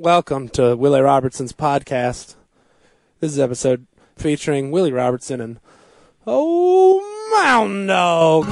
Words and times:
Welcome 0.00 0.48
to 0.50 0.76
Willie 0.76 1.00
Robertson's 1.00 1.52
podcast. 1.52 2.36
This 3.18 3.32
is 3.32 3.40
episode 3.40 3.84
featuring 4.16 4.70
Willie 4.70 4.92
Robertson 4.92 5.40
and 5.40 5.58
Oh 6.24 7.02
Mountain 7.34 7.88
Dog. 7.88 8.46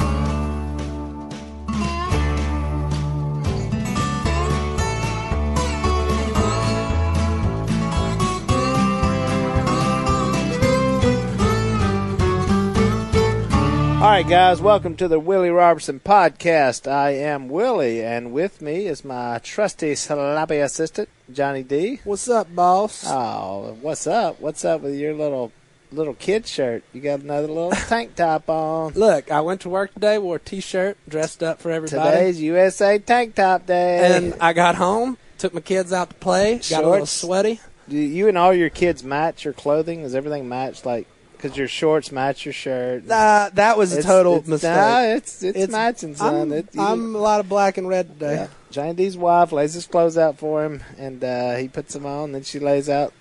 All 13.97 14.13
right, 14.13 14.29
guys, 14.29 14.61
welcome 14.61 14.97
to 14.97 15.09
the 15.09 15.21
Willie 15.21 15.51
Robertson 15.51 16.01
podcast. 16.01 16.91
I 16.91 17.11
am 17.11 17.49
Willie, 17.49 18.05
and 18.05 18.33
with 18.33 18.61
me 18.61 18.87
is 18.87 19.05
my 19.05 19.39
trusty 19.39 19.95
sloppy 19.95 20.59
assistant, 20.59 21.09
Johnny 21.32 21.62
D. 21.62 22.00
What's 22.04 22.29
up, 22.29 22.54
boss? 22.54 23.04
Oh, 23.06 23.76
what's 23.80 24.07
up? 24.07 24.40
What's 24.40 24.64
up 24.64 24.80
with 24.82 24.94
your 24.94 25.12
little 25.14 25.50
little 25.90 26.14
kid 26.14 26.46
shirt? 26.46 26.84
You 26.93 27.00
got 27.00 27.21
another 27.21 27.48
little 27.48 27.71
tank 27.89 28.14
top 28.14 28.48
on. 28.48 28.93
Look, 28.93 29.31
I 29.31 29.40
went 29.40 29.62
to 29.62 29.68
work 29.68 29.93
today, 29.94 30.18
wore 30.18 30.36
a 30.36 30.40
t-shirt, 30.40 30.96
dressed 31.08 31.43
up 31.43 31.61
for 31.61 31.70
everybody. 31.70 32.11
Today's 32.11 32.41
USA 32.42 32.98
Tank 32.98 33.34
Top 33.34 33.67
Day. 33.67 34.17
and 34.17 34.34
I 34.41 34.53
got 34.53 34.77
home, 34.77 35.19
took 35.39 35.53
my 35.53 35.61
kids 35.61 35.92
out 35.92 36.11
to 36.11 36.14
play, 36.17 36.61
got 36.70 36.84
a 36.84 36.89
little 36.89 36.98
Shorts. 37.06 37.11
sweaty. 37.12 37.61
Do 37.89 37.97
you 37.97 38.28
and 38.28 38.39
all 38.39 38.53
your 38.55 38.70
kids 38.70 39.03
match 39.05 39.45
your 39.45 39.55
clothing? 39.55 40.00
Is 40.00 40.14
everything 40.14 40.48
matched? 40.48 40.84
Like, 40.86 41.06
because 41.33 41.56
your 41.56 41.69
shorts 41.69 42.11
match 42.11 42.45
your 42.45 42.53
shirt. 42.55 43.08
Uh, 43.11 43.50
that 43.55 43.77
was 43.78 43.92
a 43.95 43.98
It's- 43.98 44.06
total 44.12 44.36
it's, 44.39 44.48
mistake. 44.48 44.70
Nah, 44.77 45.00
it's, 45.03 45.42
it's 45.42 45.56
It's- 45.56 45.70
matching, 45.70 46.14
son. 46.17 46.34
I'm, 46.34 46.53
It- 46.53 46.69
I'm 46.78 47.14
a 47.14 47.19
lot 47.19 47.39
of 47.41 47.48
black 47.48 47.78
and 47.78 47.89
red 47.89 48.08
today. 48.08 48.34
Yeah. 48.34 48.47
Johnny 48.70 48.94
D's 48.94 49.16
wife 49.16 49.52
lays 49.52 49.75
his 49.75 49.86
clothes 49.86 50.19
out 50.19 50.38
for 50.38 50.64
him, 50.64 50.83
and 50.98 51.22
uh, 51.22 51.56
he 51.56 51.69
puts 51.69 51.94
them 51.94 52.05
on. 52.06 52.33
Then 52.33 52.42
she 52.42 52.58
lays 52.58 52.89
out 52.89 53.12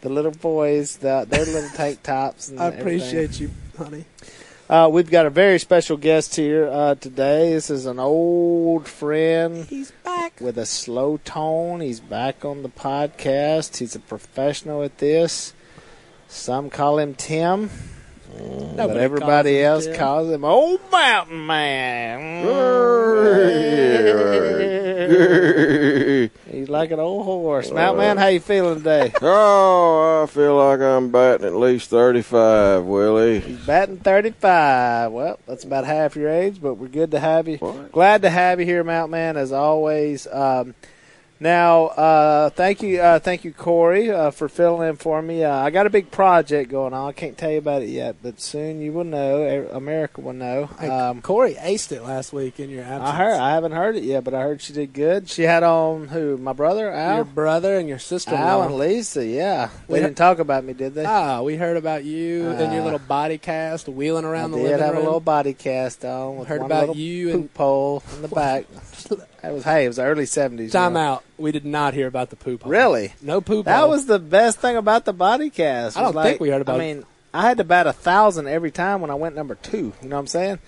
the 0.00 0.08
little 0.08 0.32
boys, 0.32 0.96
the, 0.98 1.24
their 1.28 1.44
little 1.44 1.70
tank 1.70 2.02
tops. 2.02 2.48
And 2.48 2.60
I 2.60 2.66
everything. 2.66 2.80
appreciate 2.80 3.40
you, 3.40 3.50
honey. 3.78 4.04
Uh, 4.68 4.88
we've 4.90 5.10
got 5.10 5.26
a 5.26 5.30
very 5.30 5.58
special 5.58 5.96
guest 5.96 6.34
here 6.36 6.66
uh, 6.66 6.94
today. 6.94 7.52
This 7.52 7.68
is 7.68 7.84
an 7.86 7.98
old 7.98 8.88
friend 8.88 9.66
He's 9.66 9.90
back. 10.02 10.40
with 10.40 10.56
a 10.56 10.64
slow 10.66 11.18
tone. 11.24 11.80
He's 11.80 12.00
back 12.00 12.44
on 12.44 12.62
the 12.62 12.68
podcast. 12.70 13.76
He's 13.78 13.94
a 13.94 14.00
professional 14.00 14.82
at 14.82 14.96
this. 14.98 15.52
Some 16.28 16.70
call 16.70 16.98
him 16.98 17.14
Tim, 17.14 17.68
but 18.76 18.96
everybody 18.96 19.60
calls 19.62 19.62
him 19.62 19.64
else 19.64 19.84
Tim. 19.86 19.96
calls 19.96 20.30
him 20.30 20.44
Old 20.44 20.80
Mountain 20.90 21.46
Man. 21.46 22.42
He's 26.50 26.68
like 26.68 26.90
an 26.90 27.00
old 27.00 27.24
horse. 27.24 27.70
Mountain 27.70 27.98
Man, 27.98 28.16
how 28.16 28.26
you 28.28 28.40
feeling 28.40 28.78
today? 28.78 29.12
Oh, 29.22 30.22
I 30.22 30.26
feel 30.26 30.56
like 30.56 30.80
I'm 30.80 31.10
batting 31.10 31.46
at 31.46 31.54
least 31.54 31.90
35, 31.90 32.84
Willie. 32.84 33.40
He's 33.40 33.66
batting 33.66 33.98
35. 33.98 35.12
Well, 35.12 35.38
that's 35.46 35.64
about 35.64 35.84
half 35.84 36.16
your 36.16 36.28
age, 36.28 36.60
but 36.60 36.74
we're 36.74 36.88
good 36.88 37.10
to 37.12 37.20
have 37.20 37.48
you. 37.48 37.56
What? 37.58 37.92
Glad 37.92 38.22
to 38.22 38.30
have 38.30 38.60
you 38.60 38.66
here, 38.66 38.84
Mountain 38.84 39.10
Man, 39.12 39.36
as 39.36 39.52
always. 39.52 40.26
Um, 40.26 40.74
now, 41.42 41.86
uh, 41.86 42.50
thank 42.50 42.82
you, 42.82 43.00
uh, 43.00 43.18
thank 43.18 43.44
you, 43.44 43.52
Corey, 43.52 44.10
uh, 44.10 44.30
for 44.30 44.48
filling 44.48 44.88
in 44.88 44.96
for 44.96 45.20
me. 45.20 45.42
Uh, 45.44 45.52
I 45.54 45.70
got 45.70 45.86
a 45.86 45.90
big 45.90 46.10
project 46.10 46.70
going 46.70 46.94
on. 46.94 47.08
I 47.08 47.12
can't 47.12 47.36
tell 47.36 47.50
you 47.50 47.58
about 47.58 47.82
it 47.82 47.88
yet, 47.88 48.16
but 48.22 48.40
soon 48.40 48.80
you 48.80 48.92
will 48.92 49.04
know. 49.04 49.68
America 49.72 50.20
will 50.20 50.32
know. 50.32 50.66
Hey, 50.78 50.88
Um, 50.88 51.20
Corey 51.20 51.54
aced 51.54 51.90
it 51.92 52.02
last 52.02 52.32
week 52.32 52.60
in 52.60 52.70
your 52.70 52.84
absence. 52.84 53.10
I 53.10 53.16
heard. 53.16 53.38
I 53.40 53.50
haven't 53.54 53.72
heard 53.72 53.96
it 53.96 54.04
yet, 54.04 54.22
but 54.24 54.34
I 54.34 54.42
heard 54.42 54.62
she 54.62 54.72
did 54.72 54.92
good. 54.92 55.28
She 55.28 55.42
had 55.42 55.62
on 55.62 56.08
who? 56.08 56.36
My 56.38 56.52
brother, 56.52 56.90
Al. 56.92 57.16
your 57.16 57.24
brother 57.24 57.76
and 57.78 57.88
your 57.88 57.98
sister. 57.98 58.34
Al 58.34 58.62
and 58.62 58.76
Lisa. 58.76 59.26
Yeah, 59.26 59.68
they 59.88 59.94
We- 59.94 60.00
didn't 60.00 60.16
talk 60.16 60.38
about 60.38 60.64
me, 60.64 60.72
did 60.72 60.94
they? 60.94 61.04
Ah, 61.04 61.42
we 61.42 61.56
heard 61.56 61.76
about 61.76 62.04
you 62.04 62.50
and 62.50 62.72
your 62.72 62.82
Ah. 62.82 62.84
little 62.84 62.98
body 63.00 63.38
cast 63.38 63.88
wheeling 63.88 64.24
I 64.24 64.28
around 64.28 64.52
the 64.52 64.58
did 64.58 64.64
living 64.64 64.78
have 64.80 64.94
room. 64.94 65.02
a 65.02 65.04
little 65.04 65.20
body 65.20 65.54
cast 65.54 66.04
on. 66.04 66.38
With 66.38 66.48
Heard 66.48 66.62
about 66.62 66.94
you 66.96 67.26
poop 67.32 67.34
and- 67.40 67.54
pole 67.54 68.02
in 68.16 68.22
the 68.22 68.28
back. 68.28 68.64
That 69.42 69.52
was 69.52 69.64
hey, 69.64 69.84
it 69.84 69.88
was 69.88 69.96
the 69.96 70.04
early 70.04 70.26
seventies. 70.26 70.72
Time 70.72 70.96
out. 70.96 71.24
We 71.36 71.50
did 71.52 71.64
not 71.64 71.94
hear 71.94 72.06
about 72.06 72.30
the 72.30 72.36
poop. 72.36 72.62
hole. 72.62 72.70
Really? 72.70 73.12
No 73.20 73.40
poop. 73.40 73.64
That 73.66 73.80
hole. 73.80 73.90
was 73.90 74.06
the 74.06 74.18
best 74.20 74.60
thing 74.60 74.76
about 74.76 75.04
the 75.04 75.12
body 75.12 75.50
cast. 75.50 75.96
I 75.98 76.02
don't 76.02 76.14
like- 76.14 76.26
think 76.26 76.40
we 76.40 76.50
heard 76.50 76.62
about 76.62 76.80
I 76.80 76.84
it. 76.84 76.94
mean, 76.94 77.04
I 77.34 77.42
had 77.42 77.56
to 77.58 77.64
bat 77.64 77.86
a 77.86 77.92
thousand 77.92 78.46
every 78.46 78.70
time 78.70 79.00
when 79.00 79.10
I 79.10 79.14
went 79.14 79.34
number 79.34 79.54
two. 79.56 79.92
You 80.02 80.08
know 80.08 80.16
what 80.16 80.20
I'm 80.20 80.26
saying? 80.28 80.58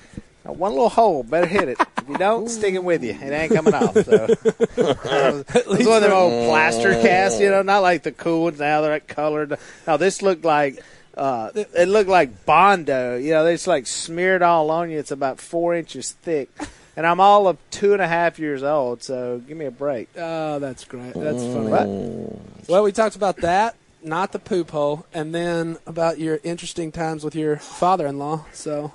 Now, 0.44 0.52
one 0.52 0.72
little 0.72 0.88
hole, 0.90 1.22
better 1.22 1.46
hit 1.46 1.68
it. 1.68 1.78
If 1.98 2.08
you 2.08 2.18
don't, 2.18 2.48
stick 2.48 2.74
it 2.74 2.82
with 2.84 3.02
you. 3.02 3.12
It 3.12 3.30
ain't 3.32 3.52
coming 3.52 3.72
off. 3.74 3.94
So. 3.94 4.02
it 4.76 5.66
was 5.66 5.86
one 5.86 5.96
of 5.96 6.02
them 6.02 6.12
old 6.12 6.48
plaster 6.48 6.92
casts, 7.00 7.40
you 7.40 7.48
know, 7.50 7.62
not 7.62 7.80
like 7.82 8.02
the 8.02 8.12
cool 8.12 8.42
ones 8.44 8.58
now. 8.58 8.80
They're 8.80 8.90
like 8.90 9.06
colored. 9.06 9.56
Now 9.86 9.96
this 9.96 10.20
looked 10.20 10.44
like 10.44 10.82
uh, 11.16 11.50
it 11.54 11.88
looked 11.88 12.10
like 12.10 12.44
bondo. 12.44 13.16
You 13.16 13.30
know, 13.32 13.44
they 13.44 13.54
just 13.54 13.66
like 13.66 13.86
smeared 13.86 14.42
all 14.42 14.70
on 14.70 14.90
you. 14.90 14.98
It's 14.98 15.12
about 15.12 15.38
four 15.40 15.74
inches 15.74 16.12
thick, 16.12 16.50
and 16.96 17.06
I'm 17.06 17.20
all 17.20 17.48
of 17.48 17.58
two 17.70 17.92
and 17.92 18.02
a 18.02 18.08
half 18.08 18.38
years 18.38 18.62
old. 18.62 19.02
So 19.02 19.38
give 19.46 19.56
me 19.56 19.64
a 19.66 19.70
break. 19.70 20.08
Oh, 20.16 20.58
that's 20.58 20.84
great. 20.84 21.14
That's 21.14 21.42
funny. 21.42 21.70
What? 21.70 22.68
Well, 22.68 22.82
we 22.82 22.92
talked 22.92 23.16
about 23.16 23.36
that, 23.38 23.76
not 24.02 24.32
the 24.32 24.38
poop 24.38 24.70
hole, 24.70 25.06
and 25.12 25.34
then 25.34 25.76
about 25.86 26.18
your 26.18 26.40
interesting 26.44 26.92
times 26.92 27.24
with 27.24 27.34
your 27.34 27.56
father-in-law. 27.56 28.44
So 28.52 28.92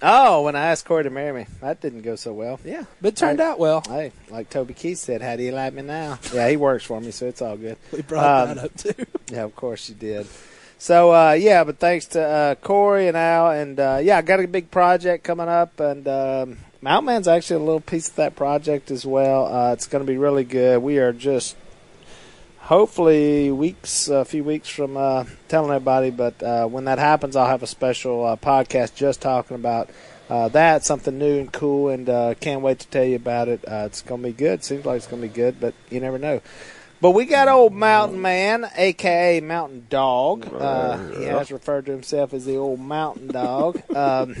Oh, 0.00 0.42
when 0.42 0.54
I 0.54 0.66
asked 0.66 0.84
Corey 0.84 1.02
to 1.02 1.10
marry 1.10 1.32
me, 1.40 1.46
that 1.60 1.80
didn't 1.80 2.02
go 2.02 2.14
so 2.14 2.32
well. 2.32 2.60
yeah, 2.64 2.84
but 3.00 3.08
it 3.08 3.16
turned 3.16 3.40
Right. 3.40 3.46
out 3.48 3.58
well. 3.58 3.82
Hey, 3.88 4.12
like 4.30 4.48
Toby 4.48 4.72
Keith 4.72 4.98
said, 4.98 5.22
how 5.22 5.34
do 5.34 5.42
you 5.42 5.50
like 5.50 5.72
me 5.74 5.82
now? 5.82 6.20
Yeah, 6.32 6.48
he 6.48 6.56
works 6.56 6.84
for 6.84 7.00
me, 7.00 7.10
so 7.10 7.26
it's 7.26 7.42
all 7.42 7.56
good. 7.56 7.76
We 7.90 8.02
brought 8.02 8.48
Um, 8.48 8.54
that 8.54 8.64
up 8.66 8.76
too. 8.76 8.94
Yeah, 9.32 9.42
of 9.42 9.56
course 9.56 9.88
you 9.88 9.96
did. 9.96 10.28
So 10.78 11.12
uh, 11.12 11.32
yeah, 11.32 11.64
but 11.64 11.78
thanks 11.78 12.06
to 12.14 12.22
uh, 12.22 12.54
Corey 12.54 13.08
and 13.08 13.16
Al, 13.16 13.50
and 13.50 13.80
uh, 13.80 13.98
yeah, 14.00 14.18
I 14.18 14.22
got 14.22 14.38
a 14.38 14.46
big 14.46 14.70
project 14.70 15.24
coming 15.24 15.48
up, 15.48 15.80
and 15.80 16.06
um, 16.06 16.58
Mount 16.80 17.06
Man's 17.06 17.26
actually 17.26 17.56
a 17.56 17.64
little 17.64 17.80
piece 17.80 18.08
of 18.08 18.16
that 18.16 18.36
project 18.36 18.90
as 18.90 19.04
well. 19.04 19.52
Uh, 19.52 19.72
it's 19.72 19.86
going 19.86 20.04
to 20.04 20.10
be 20.10 20.16
really 20.16 20.44
good. 20.44 20.80
We 20.80 20.98
are 20.98 21.12
just 21.12 21.56
hopefully 22.58 23.50
weeks, 23.50 24.08
a 24.08 24.24
few 24.24 24.44
weeks 24.44 24.68
from 24.68 24.96
uh, 24.96 25.24
telling 25.48 25.70
everybody, 25.70 26.10
but 26.10 26.40
uh, 26.42 26.66
when 26.66 26.84
that 26.84 26.98
happens, 26.98 27.34
I'll 27.34 27.48
have 27.48 27.62
a 27.62 27.66
special 27.66 28.24
uh, 28.24 28.36
podcast 28.36 28.94
just 28.94 29.20
talking 29.20 29.56
about. 29.56 29.90
Uh, 30.30 30.48
that 30.48 30.84
something 30.84 31.18
new 31.18 31.38
and 31.40 31.50
cool, 31.50 31.88
and 31.88 32.08
uh, 32.08 32.34
can't 32.34 32.60
wait 32.60 32.78
to 32.78 32.86
tell 32.88 33.04
you 33.04 33.16
about 33.16 33.48
it. 33.48 33.64
Uh, 33.66 33.84
it's 33.86 34.02
gonna 34.02 34.22
be 34.22 34.32
good. 34.32 34.62
Seems 34.62 34.84
like 34.84 34.98
it's 34.98 35.06
gonna 35.06 35.22
be 35.22 35.28
good, 35.28 35.58
but 35.58 35.72
you 35.88 36.00
never 36.00 36.18
know. 36.18 36.42
But 37.00 37.12
we 37.12 37.24
got 37.24 37.48
old 37.48 37.72
Mountain 37.72 38.20
Man, 38.20 38.70
aka 38.76 39.40
Mountain 39.40 39.86
Dog. 39.88 40.46
Uh, 40.52 40.98
he 41.12 41.24
has 41.24 41.50
referred 41.50 41.86
to 41.86 41.92
himself 41.92 42.34
as 42.34 42.44
the 42.44 42.56
old 42.56 42.78
Mountain 42.78 43.28
Dog. 43.28 43.80
Um, 43.96 44.36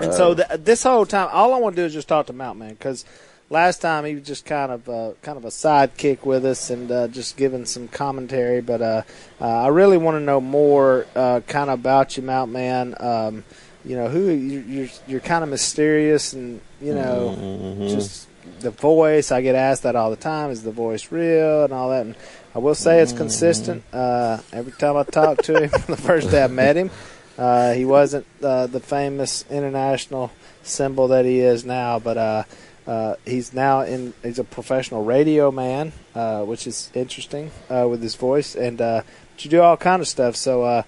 and 0.00 0.12
so 0.14 0.34
th- 0.34 0.48
this 0.60 0.82
whole 0.82 1.06
time, 1.06 1.28
all 1.32 1.54
I 1.54 1.58
want 1.58 1.76
to 1.76 1.82
do 1.82 1.86
is 1.86 1.92
just 1.92 2.08
talk 2.08 2.26
to 2.26 2.32
Mount 2.32 2.58
Man 2.58 2.70
because 2.70 3.04
last 3.50 3.80
time 3.80 4.04
he 4.04 4.14
was 4.14 4.26
just 4.26 4.44
kind 4.44 4.70
of 4.72 4.88
uh, 4.88 5.12
kind 5.22 5.38
of 5.38 5.44
a 5.44 5.48
sidekick 5.48 6.24
with 6.24 6.44
us 6.44 6.70
and 6.70 6.90
uh, 6.90 7.08
just 7.08 7.36
giving 7.36 7.64
some 7.64 7.88
commentary. 7.88 8.60
But 8.60 8.82
uh, 8.82 9.02
uh, 9.40 9.44
I 9.64 9.68
really 9.68 9.96
want 9.98 10.16
to 10.16 10.20
know 10.20 10.40
more, 10.40 11.06
uh, 11.16 11.40
kind 11.46 11.70
of 11.70 11.78
about 11.80 12.16
you, 12.16 12.22
Mount 12.22 12.50
Man. 12.52 12.94
Um, 13.00 13.44
you 13.84 13.96
know 13.96 14.08
who 14.08 14.28
you- 14.30 14.64
you're. 14.66 14.88
You're 15.06 15.20
kind 15.20 15.42
of 15.44 15.50
mysterious, 15.50 16.32
and 16.32 16.60
you 16.80 16.94
know 16.94 17.36
Mm-hmm. 17.38 17.88
just 17.88 18.26
the 18.60 18.70
voice. 18.70 19.30
I 19.32 19.40
get 19.40 19.54
asked 19.54 19.84
that 19.84 19.94
all 19.96 20.10
the 20.10 20.16
time. 20.16 20.50
Is 20.50 20.62
the 20.62 20.72
voice 20.72 21.10
real 21.12 21.64
and 21.64 21.72
all 21.72 21.90
that? 21.90 22.04
And 22.04 22.14
I 22.54 22.58
will 22.58 22.74
say 22.74 23.00
it's 23.00 23.12
consistent. 23.12 23.84
Uh, 23.92 24.38
every 24.52 24.72
time 24.72 24.96
I 24.96 25.04
talk 25.04 25.42
to 25.42 25.62
him, 25.62 25.70
the 25.86 25.96
first 25.96 26.30
day 26.30 26.42
I 26.42 26.48
met 26.48 26.76
him, 26.76 26.90
uh, 27.38 27.72
he 27.72 27.84
wasn't 27.84 28.26
uh, 28.42 28.66
the 28.66 28.80
famous 28.80 29.44
international 29.48 30.32
symbol 30.64 31.08
that 31.08 31.24
he 31.24 31.38
is 31.38 31.64
now, 31.64 32.00
but 32.00 32.18
uh, 32.18 32.42
uh, 32.86 33.14
he's 33.24 33.54
now 33.54 33.82
in. 33.82 34.12
He's 34.24 34.40
a 34.40 34.44
professional 34.44 35.04
radio 35.04 35.52
man, 35.52 35.92
uh, 36.16 36.42
which 36.42 36.66
is 36.66 36.90
interesting 36.94 37.52
with 37.70 38.02
his 38.02 38.16
voice, 38.16 38.56
and 38.56 38.80
you 38.80 39.50
do 39.50 39.62
all 39.62 39.76
kind 39.76 40.02
of 40.02 40.08
stuff. 40.08 40.34
So, 40.34 40.64
uh, 40.64 40.82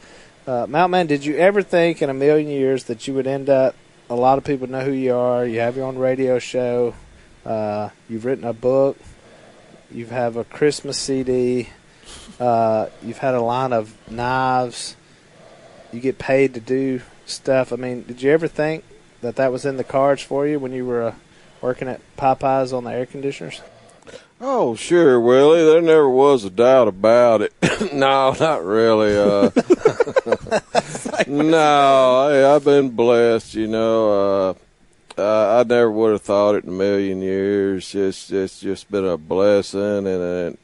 uh, 0.46 0.66
Mount 0.68 0.90
Man, 0.90 1.06
did 1.06 1.24
you 1.24 1.36
ever 1.36 1.62
think 1.62 2.02
in 2.02 2.10
a 2.10 2.14
million 2.14 2.48
years 2.48 2.84
that 2.84 3.06
you 3.06 3.14
would 3.14 3.28
end 3.28 3.48
up? 3.48 3.76
A 4.08 4.16
lot 4.16 4.36
of 4.36 4.42
people 4.44 4.66
know 4.66 4.80
who 4.80 4.90
you 4.90 5.14
are. 5.14 5.46
You 5.46 5.60
have 5.60 5.76
your 5.76 5.86
own 5.86 5.98
radio 5.98 6.40
show. 6.40 6.94
You've 7.44 8.24
written 8.24 8.44
a 8.44 8.52
book. 8.52 8.98
You 9.92 10.06
have 10.06 10.36
a 10.36 10.42
Christmas 10.42 10.98
CD. 10.98 11.68
You've 12.40 13.18
had 13.18 13.34
a 13.34 13.40
line 13.40 13.72
of 13.72 13.94
knives. 14.10 14.96
You 15.92 16.00
get 16.00 16.18
paid 16.18 16.54
to 16.54 16.60
do 16.60 17.02
stuff. 17.26 17.72
I 17.72 17.76
mean, 17.76 18.02
did 18.02 18.22
you 18.22 18.30
ever 18.30 18.48
think 18.48 18.84
that 19.20 19.36
that 19.36 19.52
was 19.52 19.64
in 19.64 19.76
the 19.76 19.84
cards 19.84 20.22
for 20.22 20.46
you 20.46 20.58
when 20.58 20.72
you 20.72 20.86
were 20.86 21.02
uh, 21.02 21.14
working 21.60 21.88
at 21.88 22.00
Popeyes 22.16 22.72
on 22.76 22.84
the 22.84 22.90
air 22.90 23.06
conditioners? 23.06 23.60
Oh, 24.40 24.74
sure, 24.74 25.20
Willie. 25.20 25.62
There 25.62 25.82
never 25.82 26.08
was 26.08 26.44
a 26.44 26.50
doubt 26.50 26.88
about 26.88 27.42
it. 27.42 27.52
no, 27.92 28.34
not 28.40 28.64
really. 28.64 29.14
Uh, 29.16 29.50
no, 31.26 32.28
hey, 32.30 32.44
I've 32.44 32.64
been 32.64 32.90
blessed. 32.90 33.54
You 33.54 33.66
know, 33.66 34.10
uh, 34.48 34.54
uh, 35.18 35.60
I 35.60 35.68
never 35.68 35.90
would 35.90 36.12
have 36.12 36.22
thought 36.22 36.54
it 36.54 36.64
in 36.64 36.70
a 36.70 36.72
million 36.72 37.20
years. 37.20 37.94
It's 37.94 38.30
it's 38.30 38.60
just 38.60 38.90
been 38.90 39.04
a 39.04 39.18
blessing, 39.18 40.06
and 40.06 40.06
it, 40.06 40.58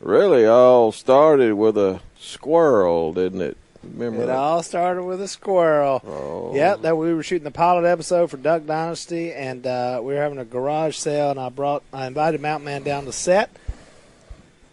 really 0.00 0.46
all 0.46 0.90
started 0.90 1.52
with 1.54 1.76
a 1.76 2.00
squirrel, 2.18 3.12
didn't 3.12 3.42
it? 3.42 3.58
Remember 3.82 4.22
It 4.24 4.26
that? 4.26 4.36
all 4.36 4.62
started 4.62 5.04
with 5.04 5.20
a 5.22 5.28
squirrel. 5.28 6.02
Oh. 6.06 6.54
Yep, 6.54 6.82
that 6.82 6.96
we 6.96 7.14
were 7.14 7.22
shooting 7.22 7.44
the 7.44 7.50
pilot 7.50 7.86
episode 7.86 8.30
for 8.30 8.36
Duck 8.36 8.66
Dynasty, 8.66 9.32
and 9.32 9.66
uh, 9.66 10.00
we 10.02 10.14
were 10.14 10.20
having 10.20 10.38
a 10.38 10.44
garage 10.44 10.96
sale, 10.96 11.30
and 11.30 11.40
I 11.40 11.48
brought, 11.48 11.82
I 11.92 12.06
invited 12.06 12.40
Mountain 12.42 12.64
Man 12.66 12.82
down 12.82 13.06
to 13.06 13.12
set, 13.12 13.50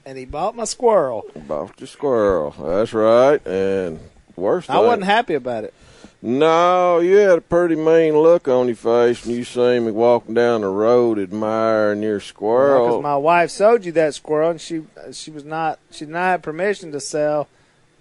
and 0.06 0.18
he 0.18 0.26
bought 0.26 0.56
my 0.56 0.66
squirrel. 0.66 1.24
Bought 1.48 1.78
the 1.78 1.88
squirrel. 1.88 2.54
That's 2.60 2.94
right. 2.94 3.46
And 3.48 4.00
worst 4.36 4.70
I 4.70 4.74
thing- 4.76 4.86
wasn't 4.86 5.06
happy 5.06 5.34
about 5.36 5.64
it. 5.64 5.74
No, 6.22 7.00
you 7.00 7.16
had 7.18 7.38
a 7.38 7.42
pretty 7.42 7.76
mean 7.76 8.18
look 8.18 8.48
on 8.48 8.66
your 8.66 8.76
face 8.76 9.24
when 9.24 9.36
you 9.36 9.44
seen 9.44 9.86
me 9.86 9.92
walking 9.92 10.34
down 10.34 10.62
the 10.62 10.68
road 10.68 11.20
admiring 11.20 12.02
your 12.02 12.20
squirrel. 12.20 12.80
Because 12.86 12.88
squirrel. 12.96 13.02
my 13.04 13.18
wife 13.18 13.52
sold 13.52 13.86
you 13.86 13.92
that 13.94 14.16
squirrel, 14.16 14.50
and 14.50 14.60
she 14.60 14.84
she 15.12 15.30
was 15.30 15.44
not 15.46 15.78
she 15.92 16.06
did 16.06 16.12
not 16.14 16.24
have 16.24 16.42
permission 16.42 16.92
to 16.94 17.00
sell 17.00 17.48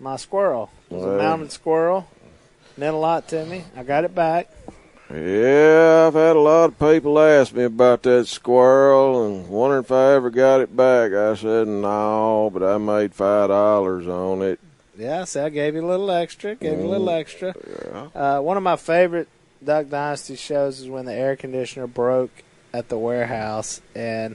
my 0.01 0.17
squirrel. 0.17 0.71
It 0.91 0.95
was 0.95 1.05
a 1.05 1.17
mounted 1.19 1.53
squirrel. 1.53 2.09
Meant 2.77 2.95
a 2.95 2.99
lot 2.99 3.29
to 3.29 3.45
me. 3.47 3.65
I 3.77 3.83
got 3.83 4.05
it 4.05 4.15
back. 4.15 4.51
Yeah, 5.11 6.07
I've 6.09 6.15
had 6.15 6.35
a 6.37 6.41
lot 6.41 6.65
of 6.71 6.79
people 6.81 7.19
ask 7.21 7.55
me 7.55 7.63
about 7.65 8.03
that 8.03 8.27
squirrel 8.27 9.25
and 9.27 9.49
wondering 9.49 9.85
if 9.85 9.93
I 9.93 10.15
ever 10.15 10.31
got 10.31 10.61
it 10.61 10.77
back. 10.77 11.13
I 11.13 11.35
said 11.37 11.69
no, 11.69 12.51
but 12.53 12.63
I 12.65 12.77
made 12.79 13.15
five 13.15 13.49
dollars 13.49 14.09
on 14.09 14.43
it. 14.43 14.59
Yeah, 14.99 15.25
see, 15.25 15.41
I 15.41 15.49
gave 15.51 15.75
you 15.75 15.87
a 15.87 15.89
little 15.89 16.11
extra. 16.11 16.57
Gave 16.57 16.79
you 16.81 16.87
a 16.87 16.89
little 16.89 17.07
Mm. 17.07 17.21
extra. 17.21 17.55
Yeah. 18.15 18.21
Uh, 18.39 18.41
one 18.41 18.57
of 18.57 18.63
my 18.65 18.77
favorite 18.77 19.29
Duck 19.65 19.89
Dynasty 19.89 20.35
shows 20.37 20.81
is 20.81 20.89
when 20.89 21.05
the 21.05 21.13
air 21.15 21.37
conditioner 21.37 21.87
broke 21.87 22.31
at 22.75 22.89
the 22.89 22.99
warehouse, 22.99 23.81
and 23.95 24.35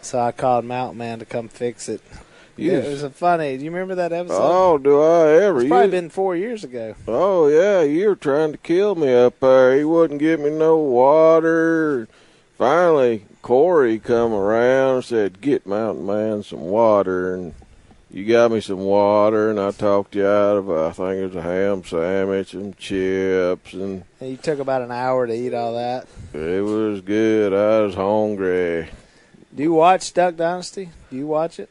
so 0.00 0.18
I 0.18 0.32
called 0.32 0.64
Mountain 0.64 0.98
Man 0.98 1.20
to 1.20 1.24
come 1.24 1.48
fix 1.48 1.88
it. 1.88 2.00
You 2.56 2.72
It 2.72 2.88
was 2.88 3.02
a 3.02 3.10
funny. 3.10 3.56
Do 3.56 3.64
you 3.64 3.70
remember 3.70 3.94
that 3.96 4.12
episode? 4.12 4.38
oh, 4.40 4.78
do 4.78 5.00
I 5.00 5.42
ever? 5.44 5.58
it's 5.58 5.64
You- 5.64 5.68
probably 5.70 5.90
been 5.90 6.10
four 6.10 6.36
years 6.36 6.64
ago. 6.64 6.94
Oh 7.08 7.48
yeah, 7.48 7.80
you 7.82 8.08
were 8.08 8.16
trying 8.16 8.52
to 8.52 8.58
kill 8.58 8.94
me 8.94 9.12
up 9.14 9.40
there. 9.40 9.76
He 9.76 9.84
wouldn't 9.84 10.20
give 10.20 10.40
me 10.40 10.50
no 10.50 10.76
water. 10.76 12.08
Finally, 12.58 13.24
Corey 13.40 13.98
come 13.98 14.32
around 14.32 14.96
and 14.96 15.04
said, 15.04 15.40
"Get 15.40 15.66
Mountain 15.66 16.06
Man 16.06 16.42
some 16.42 16.60
water." 16.60 17.34
And 17.34 17.54
you 18.10 18.26
got 18.26 18.52
me 18.52 18.60
some 18.60 18.80
water, 18.80 19.48
and 19.50 19.58
I 19.58 19.70
talked 19.70 20.14
you 20.14 20.26
out 20.26 20.58
of 20.58 20.70
I 20.70 20.90
think 20.92 21.22
it 21.22 21.26
was 21.28 21.36
a 21.36 21.42
ham 21.42 21.82
sandwich 21.84 22.52
and 22.52 22.76
chips, 22.76 23.72
and 23.72 24.04
And 24.20 24.30
you 24.30 24.36
took 24.36 24.58
about 24.58 24.82
an 24.82 24.92
hour 24.92 25.26
to 25.26 25.32
eat 25.34 25.54
all 25.54 25.74
that. 25.74 26.06
it 26.34 26.62
was 26.62 27.00
good. 27.00 27.52
I 27.54 27.80
was 27.80 27.94
hungry. 27.94 28.90
Do 29.54 29.62
you 29.62 29.72
watch 29.72 30.12
Duck 30.12 30.36
Dynasty? 30.36 30.90
Do 31.10 31.16
you 31.16 31.26
watch 31.26 31.58
it? 31.58 31.70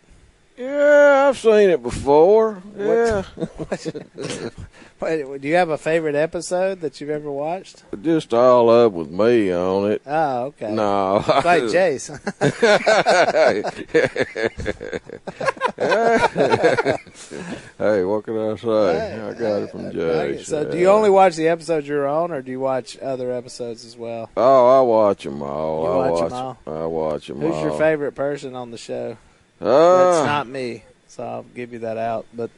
Yeah, 0.57 1.27
I've 1.29 1.37
seen 1.37 1.69
it 1.69 1.81
before. 1.81 2.61
Yeah, 2.77 3.23
Wait, 4.99 5.41
do 5.41 5.47
you 5.47 5.55
have 5.55 5.69
a 5.69 5.77
favorite 5.77 6.13
episode 6.13 6.81
that 6.81 7.01
you've 7.01 7.09
ever 7.09 7.31
watched? 7.31 7.83
just 8.03 8.33
all 8.33 8.69
up 8.69 8.91
with 8.91 9.09
me 9.09 9.51
on 9.51 9.91
it. 9.91 10.01
Oh, 10.05 10.43
okay. 10.45 10.71
No, 10.71 11.17
It's 11.27 11.45
like 11.45 11.63
Jace. 11.63 12.11
hey, 17.77 18.03
what 18.03 18.23
can 18.23 18.37
I 18.37 18.55
say? 18.57 19.21
I 19.21 19.33
got 19.33 19.61
it 19.63 19.71
from 19.71 19.91
Jay. 19.91 20.43
So, 20.43 20.69
do 20.69 20.77
you 20.77 20.89
only 20.89 21.09
watch 21.09 21.35
the 21.35 21.47
episodes 21.47 21.87
you're 21.87 22.07
on, 22.07 22.31
or 22.31 22.41
do 22.41 22.51
you 22.51 22.59
watch 22.59 22.97
other 22.99 23.31
episodes 23.31 23.85
as 23.85 23.97
well? 23.97 24.29
Oh, 24.37 24.79
I 24.79 24.81
watch 24.81 25.23
them 25.23 25.41
all. 25.41 25.83
You 25.83 25.89
I 25.89 25.95
watch 26.09 26.21
watch 26.21 26.29
them 26.29 26.39
all? 26.39 26.57
I 26.67 26.85
watch 26.85 27.27
them 27.27 27.41
Who's 27.41 27.45
all. 27.51 27.53
Who's 27.53 27.63
your 27.71 27.79
favorite 27.79 28.13
person 28.13 28.55
on 28.55 28.71
the 28.71 28.77
show? 28.77 29.17
Uh, 29.61 30.11
That's 30.11 30.25
not 30.25 30.47
me, 30.47 30.83
so 31.07 31.23
I'll 31.23 31.43
give 31.43 31.71
you 31.73 31.79
that 31.79 31.97
out. 31.97 32.25
But 32.33 32.49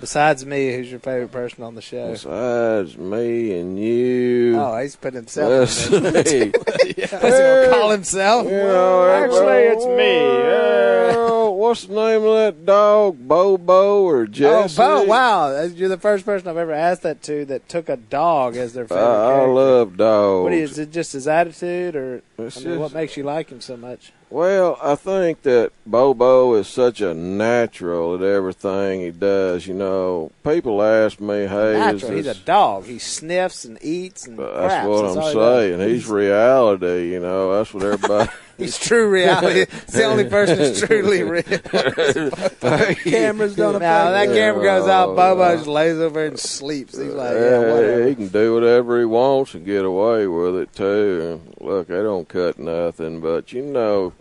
besides 0.00 0.44
me, 0.44 0.74
who's 0.74 0.90
your 0.90 1.00
favorite 1.00 1.30
person 1.32 1.62
on 1.62 1.74
the 1.74 1.82
show? 1.82 2.10
Besides 2.12 2.96
me 2.98 3.58
and 3.58 3.78
you. 3.78 4.58
Oh, 4.58 4.76
he's 4.80 4.96
put 4.96 5.14
himself. 5.14 5.92
in 5.92 6.02
let's 6.02 6.24
there. 6.24 6.24
see. 6.24 6.50
What's 6.50 6.84
he 6.86 6.92
gonna 7.02 7.68
call 7.70 7.90
himself? 7.90 8.44
You 8.46 8.50
know, 8.50 9.08
Actually, 9.08 9.62
it's 9.64 9.86
me. 9.86 11.16
well, 11.16 11.54
what's 11.56 11.86
the 11.86 11.94
name 11.94 12.24
of 12.24 12.34
that 12.34 12.66
dog? 12.66 13.16
Bobo 13.28 14.02
or 14.02 14.22
Oh, 14.22 14.26
Jesse? 14.26 14.76
Bo! 14.76 15.04
Wow, 15.04 15.62
you're 15.62 15.88
the 15.88 15.96
first 15.98 16.24
person 16.24 16.48
I've 16.48 16.56
ever 16.56 16.72
asked 16.72 17.02
that 17.02 17.22
to 17.24 17.44
that 17.46 17.68
took 17.68 17.88
a 17.88 17.96
dog 17.96 18.56
as 18.56 18.72
their 18.74 18.84
I, 18.84 18.88
favorite 18.88 19.04
I 19.04 19.30
character. 19.30 19.52
love 19.52 19.96
dogs. 19.96 20.42
What 20.44 20.52
is 20.54 20.78
it? 20.78 20.90
Just 20.90 21.12
his 21.12 21.28
attitude, 21.28 21.94
or 21.94 22.22
I 22.38 22.42
mean, 22.42 22.50
just- 22.50 22.66
what 22.66 22.92
makes 22.94 23.16
you 23.16 23.22
like 23.22 23.48
him 23.50 23.60
so 23.60 23.76
much? 23.76 24.12
Well, 24.28 24.76
I 24.82 24.96
think 24.96 25.42
that 25.42 25.70
Bobo 25.86 26.54
is 26.54 26.66
such 26.66 27.00
a 27.00 27.14
natural 27.14 28.16
at 28.16 28.22
everything 28.22 29.00
he 29.00 29.10
does. 29.10 29.66
You 29.68 29.74
know, 29.74 30.32
people 30.42 30.82
ask 30.82 31.20
me, 31.20 31.46
"Hey, 31.46 31.74
Natural. 31.74 32.12
is 32.12 32.26
He's 32.26 32.36
a 32.36 32.40
dog. 32.40 32.86
He 32.86 32.98
sniffs 32.98 33.64
and 33.64 33.78
eats 33.80 34.26
and 34.26 34.36
That's 34.38 34.86
what 34.86 35.14
That's 35.14 35.16
I'm 35.16 35.32
saying. 35.32 35.88
He's 35.88 36.08
reality. 36.08 37.12
You 37.12 37.20
know, 37.20 37.56
that's 37.56 37.72
what 37.72 37.84
everybody. 37.84 38.30
He's 38.58 38.78
true 38.78 39.10
reality. 39.10 39.60
It's 39.62 39.92
the 39.92 40.04
only 40.04 40.24
person 40.28 40.58
who's 40.58 40.80
truly 40.80 41.22
real. 41.22 41.42
Cameras 43.04 43.54
don't 43.56 43.80
Now 43.80 44.08
affect 44.08 44.30
that 44.30 44.34
camera 44.34 44.62
goes 44.62 44.88
out, 44.88 45.14
Bobo 45.16 45.56
just 45.56 45.66
lays 45.66 45.98
over 45.98 46.24
and 46.24 46.38
sleeps. 46.38 46.96
He's 46.96 47.12
like, 47.12 47.34
yeah, 47.34 47.40
Yeah, 47.60 47.72
whatever. 47.72 48.08
he 48.08 48.14
can 48.14 48.28
do 48.28 48.54
whatever 48.54 48.98
he 48.98 49.04
wants 49.04 49.54
and 49.54 49.64
get 49.64 49.84
away 49.84 50.26
with 50.26 50.56
it 50.56 50.72
too. 50.74 51.40
Look, 51.60 51.88
they 51.88 52.02
don't 52.02 52.28
cut 52.28 52.58
nothing, 52.58 53.20
but 53.20 53.52
you 53.52 53.62
know, 53.62 54.12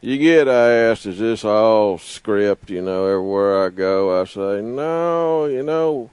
you 0.00 0.18
get 0.18 0.48
asked, 0.48 1.06
"Is 1.06 1.18
this 1.18 1.44
all 1.44 1.96
script?" 1.98 2.68
You 2.70 2.82
know, 2.82 3.06
everywhere 3.06 3.64
I 3.66 3.70
go, 3.70 4.20
I 4.20 4.24
say, 4.26 4.60
"No," 4.60 5.46
you 5.46 5.62
know, 5.62 6.10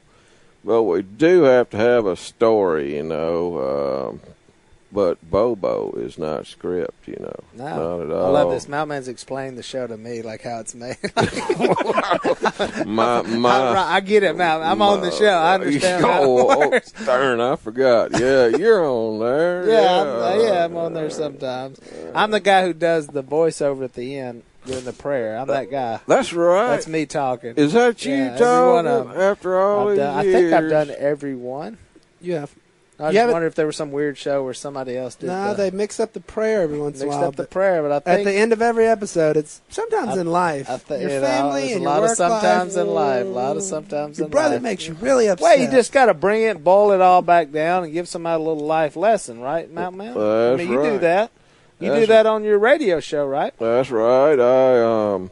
but 0.63 0.83
we 0.83 1.01
do 1.01 1.44
have 1.44 1.69
to 1.71 1.77
have 1.77 2.06
a 2.06 2.15
story, 2.15 2.95
you 2.95 3.03
know. 3.03 4.09
Um, 4.13 4.19
but 4.91 5.17
Bobo 5.29 5.91
is 5.97 6.17
not 6.17 6.47
script, 6.47 7.07
you 7.07 7.15
know, 7.19 7.35
No, 7.55 7.63
not 7.99 8.05
at 8.05 8.11
I 8.11 8.19
all. 8.19 8.31
love 8.33 8.51
this. 8.51 8.67
Mountainman's 8.67 9.07
explained 9.07 9.57
the 9.57 9.63
show 9.63 9.88
to 9.88 9.95
me, 9.97 10.21
like 10.21 10.41
how 10.41 10.59
it's 10.59 10.75
made. 10.75 10.97
My 12.85 13.19
I, 13.19 13.21
my. 13.23 13.77
I 13.77 13.99
get 14.01 14.23
it, 14.23 14.35
Mountain. 14.35 14.69
I'm 14.69 14.81
on 14.81 15.01
the 15.01 15.11
show. 15.11 15.25
I 15.27 15.55
understand 15.55 16.03
how 16.05 16.21
Oh, 16.23 16.61
it 16.73 16.93
oh, 16.97 17.01
oh 17.01 17.05
darn, 17.05 17.39
I 17.41 17.55
forgot. 17.55 18.11
Yeah, 18.19 18.47
you're 18.47 18.85
on 18.85 19.19
there. 19.19 19.69
Yeah, 19.69 20.01
I'm, 20.01 20.41
yeah, 20.41 20.65
I'm 20.65 20.75
on 20.77 20.94
there 20.94 21.09
sometimes. 21.09 21.79
I'm 22.13 22.31
the 22.31 22.39
guy 22.39 22.65
who 22.65 22.73
does 22.73 23.07
the 23.07 23.23
voiceover 23.23 23.83
at 23.85 23.94
the 23.94 24.17
end 24.17 24.44
during 24.65 24.83
the 24.85 24.94
prayer. 24.94 25.37
I'm 25.37 25.47
that 25.47 25.71
guy. 25.71 25.99
That's 26.07 26.33
right. 26.33 26.69
That's 26.69 26.87
me 26.87 27.05
talking. 27.05 27.55
Is 27.55 27.73
that 27.73 28.03
you 28.05 28.13
Yeah, 28.13 28.35
every 28.39 28.73
one 28.73 28.87
of 28.87 29.06
talking 29.07 29.21
'em. 29.21 29.27
after 29.31 29.59
all 29.59 29.81
I've 29.83 29.89
these 29.89 29.97
done, 29.97 30.18
I 30.18 30.23
think 30.23 30.54
I've 30.54 30.69
done 30.69 30.92
every 30.97 31.35
one. 31.35 31.77
You 32.19 32.33
have. 32.35 32.51
I 33.01 33.07
You 33.09 33.13
just 33.15 33.31
wonder 33.33 33.47
if 33.47 33.55
there 33.55 33.65
was 33.65 33.75
some 33.75 33.91
weird 33.91 34.17
show 34.17 34.43
where 34.43 34.53
somebody 34.53 34.95
else 34.95 35.15
did. 35.15 35.27
Nah, 35.27 35.53
the, 35.53 35.63
they 35.63 35.71
mix 35.71 35.99
up 35.99 36.13
the 36.13 36.19
prayer 36.19 36.61
every 36.61 36.77
once 36.79 36.97
in 37.01 37.03
a 37.03 37.05
mixed 37.07 37.19
while. 37.19 37.27
up 37.29 37.35
the 37.35 37.43
but 37.43 37.49
prayer, 37.49 37.81
but 37.81 38.07
I 38.07 38.11
at 38.13 38.23
the 38.23 38.31
end 38.33 38.53
of 38.53 38.61
every 38.61 38.85
episode, 38.85 39.37
it's 39.37 39.59
sometimes 39.69 40.17
I- 40.17 40.21
in 40.21 40.27
life. 40.27 40.69
I 40.69 40.77
think 40.77 41.01
your 41.01 41.09
you 41.11 41.19
know, 41.19 41.25
family 41.25 41.61
there's 41.61 41.71
and 41.73 41.79
a 41.79 41.83
your 41.83 41.89
lot 41.89 42.03
of 42.03 42.09
work 42.09 42.17
sometimes 42.17 42.75
life. 42.75 42.85
in 42.85 42.93
life, 42.93 43.25
a 43.25 43.29
lot 43.29 43.57
of 43.57 43.63
sometimes 43.63 44.17
Your 44.19 44.25
in 44.27 44.31
brother 44.31 44.55
life. 44.55 44.61
makes 44.63 44.87
you 44.87 44.93
really 44.95 45.27
upset. 45.27 45.41
Well, 45.43 45.59
you 45.59 45.71
just 45.71 45.91
got 45.91 46.05
to 46.05 46.13
bring 46.13 46.43
it, 46.43 46.63
boil 46.63 46.91
it 46.91 47.01
all 47.01 47.21
back 47.21 47.51
down, 47.51 47.83
and 47.85 47.93
give 47.93 48.07
somebody 48.07 48.35
a 48.35 48.45
little 48.45 48.65
life 48.65 48.95
lesson, 48.95 49.39
right, 49.41 49.69
Mount 49.71 49.97
Mount? 49.97 50.17
I 50.17 50.55
mean, 50.55 50.69
you 50.71 50.81
do 50.83 50.97
that. 50.99 51.31
You 51.79 51.91
do 51.95 52.05
that 52.05 52.27
on 52.27 52.43
your 52.43 52.59
radio 52.59 52.99
show, 52.99 53.25
right? 53.25 53.57
That's 53.57 53.89
right. 53.89 54.39
I 54.39 55.13
um 55.15 55.31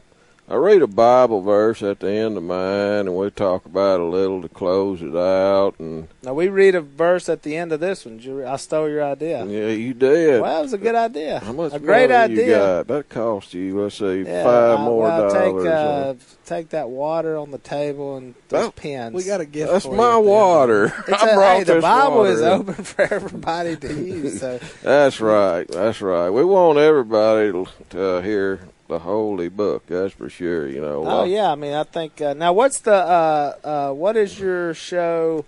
I 0.50 0.56
read 0.56 0.82
a 0.82 0.88
Bible 0.88 1.42
verse 1.42 1.80
at 1.80 2.00
the 2.00 2.10
end 2.10 2.36
of 2.36 2.42
mine, 2.42 3.06
and 3.06 3.14
we 3.16 3.30
talk 3.30 3.66
about 3.66 4.00
it 4.00 4.02
a 4.02 4.06
little 4.06 4.42
to 4.42 4.48
close 4.48 5.00
it 5.00 5.14
out. 5.16 5.76
And 5.78 6.08
Now 6.24 6.34
we 6.34 6.48
read 6.48 6.74
a 6.74 6.80
verse 6.80 7.28
at 7.28 7.44
the 7.44 7.56
end 7.56 7.70
of 7.70 7.78
this 7.78 8.04
one. 8.04 8.16
Did 8.16 8.24
you 8.26 8.44
I 8.44 8.56
stole 8.56 8.88
your 8.88 9.04
idea. 9.04 9.44
yeah, 9.46 9.68
you 9.68 9.94
did. 9.94 10.42
Well, 10.42 10.58
it 10.58 10.62
was 10.62 10.72
a 10.72 10.78
good 10.78 10.96
idea. 10.96 11.38
How 11.38 11.52
much 11.52 11.72
a 11.72 11.78
great 11.78 12.10
money 12.10 12.32
idea. 12.32 12.44
you 12.46 12.50
got? 12.52 12.88
That 12.88 13.08
cost 13.08 13.54
you, 13.54 13.80
let's 13.80 13.94
see, 13.96 14.22
Yeah, 14.22 14.42
five 14.42 14.80
I- 14.80 14.82
more 14.84 15.02
well, 15.04 15.30
dollars. 15.32 15.62
Take, 15.62 15.72
uh, 15.72 16.14
take 16.44 16.68
that 16.70 16.88
water 16.90 17.36
on 17.36 17.52
the 17.52 17.58
table 17.58 18.16
and 18.16 18.34
those 18.48 18.64
Oh, 18.66 18.70
pens. 18.72 19.14
We 19.14 19.22
got 19.22 19.40
a 19.40 19.46
gift. 19.46 19.70
That's 19.70 19.84
for 19.86 19.92
you 19.92 19.98
my 19.98 20.08
at 20.08 20.14
the 20.14 20.20
water. 20.22 20.84
It's 21.06 21.22
I 21.22 21.28
a- 21.30 21.34
brought 21.36 21.56
hey, 21.58 21.62
the 21.62 21.80
Bible 21.80 22.16
water. 22.16 22.30
is 22.32 22.42
open 22.42 22.74
for 22.74 23.02
everybody 23.02 23.76
to 23.76 23.94
use. 23.94 24.40
So 24.40 24.58
That's 24.82 25.20
right. 25.20 25.68
That's 25.68 26.00
right. 26.00 26.28
We 26.30 26.44
want 26.44 26.78
everybody 26.78 27.52
to, 27.52 27.66
to 27.90 28.22
hear 28.22 28.58
the 28.90 28.98
holy 28.98 29.48
book. 29.48 29.86
That's 29.86 30.12
for 30.12 30.28
sure. 30.28 30.68
You 30.68 30.80
know. 30.82 31.04
Oh 31.06 31.24
yeah, 31.24 31.50
I 31.50 31.54
mean, 31.54 31.72
I 31.72 31.84
think 31.84 32.20
uh, 32.20 32.34
now. 32.34 32.52
What's 32.52 32.80
the 32.80 32.92
uh, 32.94 33.54
uh, 33.64 33.92
what 33.92 34.16
is 34.18 34.38
your 34.38 34.74
show? 34.74 35.44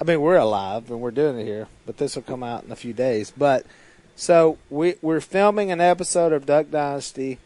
I 0.00 0.04
mean 0.04 0.20
we're 0.20 0.36
alive 0.36 0.90
and 0.90 1.00
we're 1.00 1.10
doing 1.12 1.38
it 1.38 1.44
here. 1.44 1.68
But 1.86 1.98
this 1.98 2.16
will 2.16 2.22
come 2.22 2.42
out 2.42 2.64
in 2.64 2.72
a 2.72 2.76
few 2.76 2.92
days. 2.92 3.32
But 3.36 3.64
so 4.16 4.58
we 4.70 4.94
we're 5.02 5.20
filming 5.20 5.70
an 5.70 5.80
episode 5.80 6.32
of 6.32 6.46
Duck 6.46 6.70
Dynasty, 6.70 7.38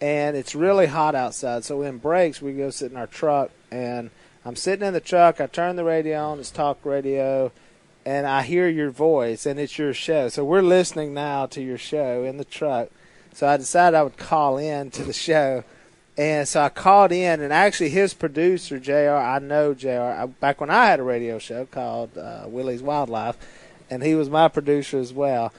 and 0.00 0.36
it's 0.36 0.54
really 0.54 0.86
hot 0.86 1.14
outside. 1.14 1.64
So 1.64 1.82
in 1.82 1.98
breaks, 1.98 2.42
we 2.42 2.52
go 2.52 2.70
sit 2.70 2.90
in 2.90 2.96
our 2.96 3.06
truck, 3.06 3.50
and 3.70 4.10
I'm 4.44 4.56
sitting 4.56 4.86
in 4.86 4.94
the 4.94 5.00
truck. 5.00 5.40
I 5.40 5.46
turn 5.46 5.76
the 5.76 5.84
radio 5.84 6.18
on. 6.18 6.38
It's 6.38 6.50
talk 6.50 6.84
radio 6.84 7.52
and 8.06 8.24
I 8.24 8.42
hear 8.42 8.68
your 8.68 8.90
voice, 8.90 9.46
and 9.46 9.58
it's 9.58 9.78
your 9.78 9.92
show. 9.92 10.28
So 10.28 10.44
we're 10.44 10.62
listening 10.62 11.12
now 11.12 11.46
to 11.46 11.60
your 11.60 11.76
show 11.76 12.22
in 12.22 12.36
the 12.36 12.44
truck. 12.44 12.88
So 13.34 13.48
I 13.48 13.56
decided 13.56 13.96
I 13.96 14.04
would 14.04 14.16
call 14.16 14.58
in 14.58 14.92
to 14.92 15.02
the 15.02 15.12
show, 15.12 15.64
and 16.16 16.46
so 16.46 16.62
I 16.62 16.68
called 16.68 17.10
in, 17.10 17.40
and 17.40 17.52
actually 17.52 17.90
his 17.90 18.14
producer 18.14 18.78
Jr. 18.78 19.16
I 19.16 19.40
know 19.40 19.74
Jr. 19.74 20.32
Back 20.40 20.60
when 20.60 20.70
I 20.70 20.86
had 20.86 21.00
a 21.00 21.02
radio 21.02 21.40
show 21.40 21.66
called 21.66 22.16
uh, 22.16 22.44
Willie's 22.46 22.80
Wildlife, 22.80 23.36
and 23.90 24.04
he 24.04 24.14
was 24.14 24.30
my 24.30 24.46
producer 24.46 24.98
as 24.98 25.12
well. 25.12 25.52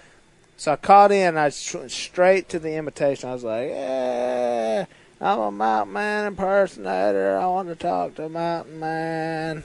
So 0.57 0.71
I 0.71 0.75
called 0.75 1.11
in, 1.11 1.27
and 1.27 1.39
I 1.39 1.51
went 1.75 1.91
straight 1.91 2.49
to 2.49 2.59
the 2.59 2.73
invitation. 2.73 3.29
I 3.29 3.33
was 3.33 3.43
like, 3.43 3.69
"Yeah, 3.69 4.85
I'm 5.21 5.39
a 5.39 5.51
Mountain 5.51 5.93
Man 5.93 6.27
impersonator. 6.27 7.37
I 7.37 7.45
want 7.45 7.69
to 7.69 7.75
talk 7.75 8.15
to 8.15 8.27
Mountain 8.27 8.79
Man." 8.79 9.63